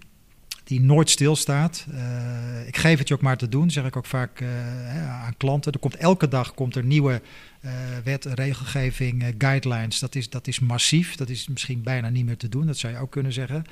[0.71, 1.87] die nooit stilstaat.
[1.93, 5.37] Eh, ik geef het je ook maar te doen, zeg ik ook vaak eh, aan
[5.37, 5.73] klanten.
[5.73, 7.23] Er komt elke dag komt er nieuwe
[7.61, 7.73] eh,
[8.05, 9.99] wet, regelgeving, guidelines.
[9.99, 11.17] Dat is, dat is massief.
[11.17, 12.67] Dat is misschien bijna niet meer te doen.
[12.67, 13.65] Dat zou je ook kunnen zeggen.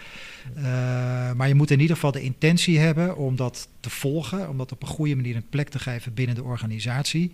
[1.37, 4.73] Maar je moet in ieder geval de intentie hebben om dat te volgen, om dat
[4.73, 7.33] op een goede manier een plek te geven binnen de organisatie.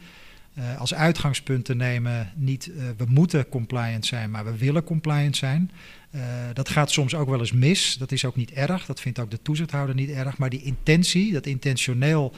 [0.55, 5.37] Eh, als uitgangspunt te nemen, niet eh, we moeten compliant zijn, maar we willen compliant
[5.37, 5.71] zijn.
[6.11, 7.97] Eh, dat gaat soms ook wel eens mis.
[7.99, 8.87] Dat is ook niet erg.
[8.87, 10.39] Dat vindt ook de toezichthouder niet erg.
[10.39, 12.35] Maar die intentie, dat intentioneel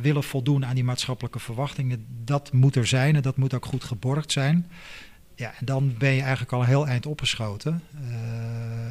[0.00, 3.84] willen voldoen aan die maatschappelijke verwachtingen, dat moet er zijn en dat moet ook goed
[3.84, 4.66] geborgd zijn.
[5.36, 7.82] Ja, en dan ben je eigenlijk al een heel eind opgeschoten.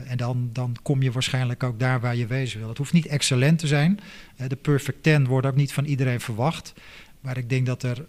[0.05, 2.69] En dan, dan kom je waarschijnlijk ook daar waar je wezen wil.
[2.69, 3.99] Het hoeft niet excellent te zijn.
[4.47, 6.73] De perfect ten wordt ook niet van iedereen verwacht.
[7.21, 8.05] Maar ik denk dat er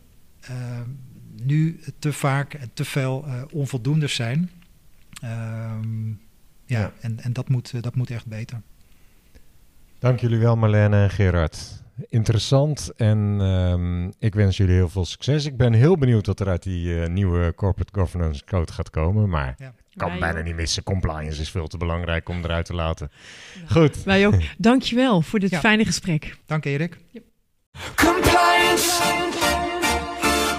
[1.45, 4.51] nu te vaak en te veel eh onvoldoenders zijn.
[5.23, 6.15] Ehm, ja,
[6.67, 6.93] Ja.
[7.01, 8.63] En, en dat, moet, eh, dat moet echt beter.
[9.99, 11.81] Dank jullie wel, Marlene en Gerard.
[12.09, 15.45] Interessant en ehm, ik wens jullie heel veel succes.
[15.47, 19.29] Ik ben heel benieuwd wat er uit die eh, nieuwe Corporate Governance Code gaat komen,
[19.29, 19.75] maar Ja.
[19.95, 20.45] kan Wij bijna ook.
[20.45, 20.83] niet missen.
[20.83, 23.11] Compliance is veel te belangrijk om eruit te laten.
[23.69, 24.03] Goed.
[24.05, 24.35] Wij ook.
[24.59, 25.61] Dankjewel voor dit Ja.
[25.61, 26.37] fijne gesprek.
[26.47, 26.99] Dank Erik.
[27.95, 29.71] Compliance.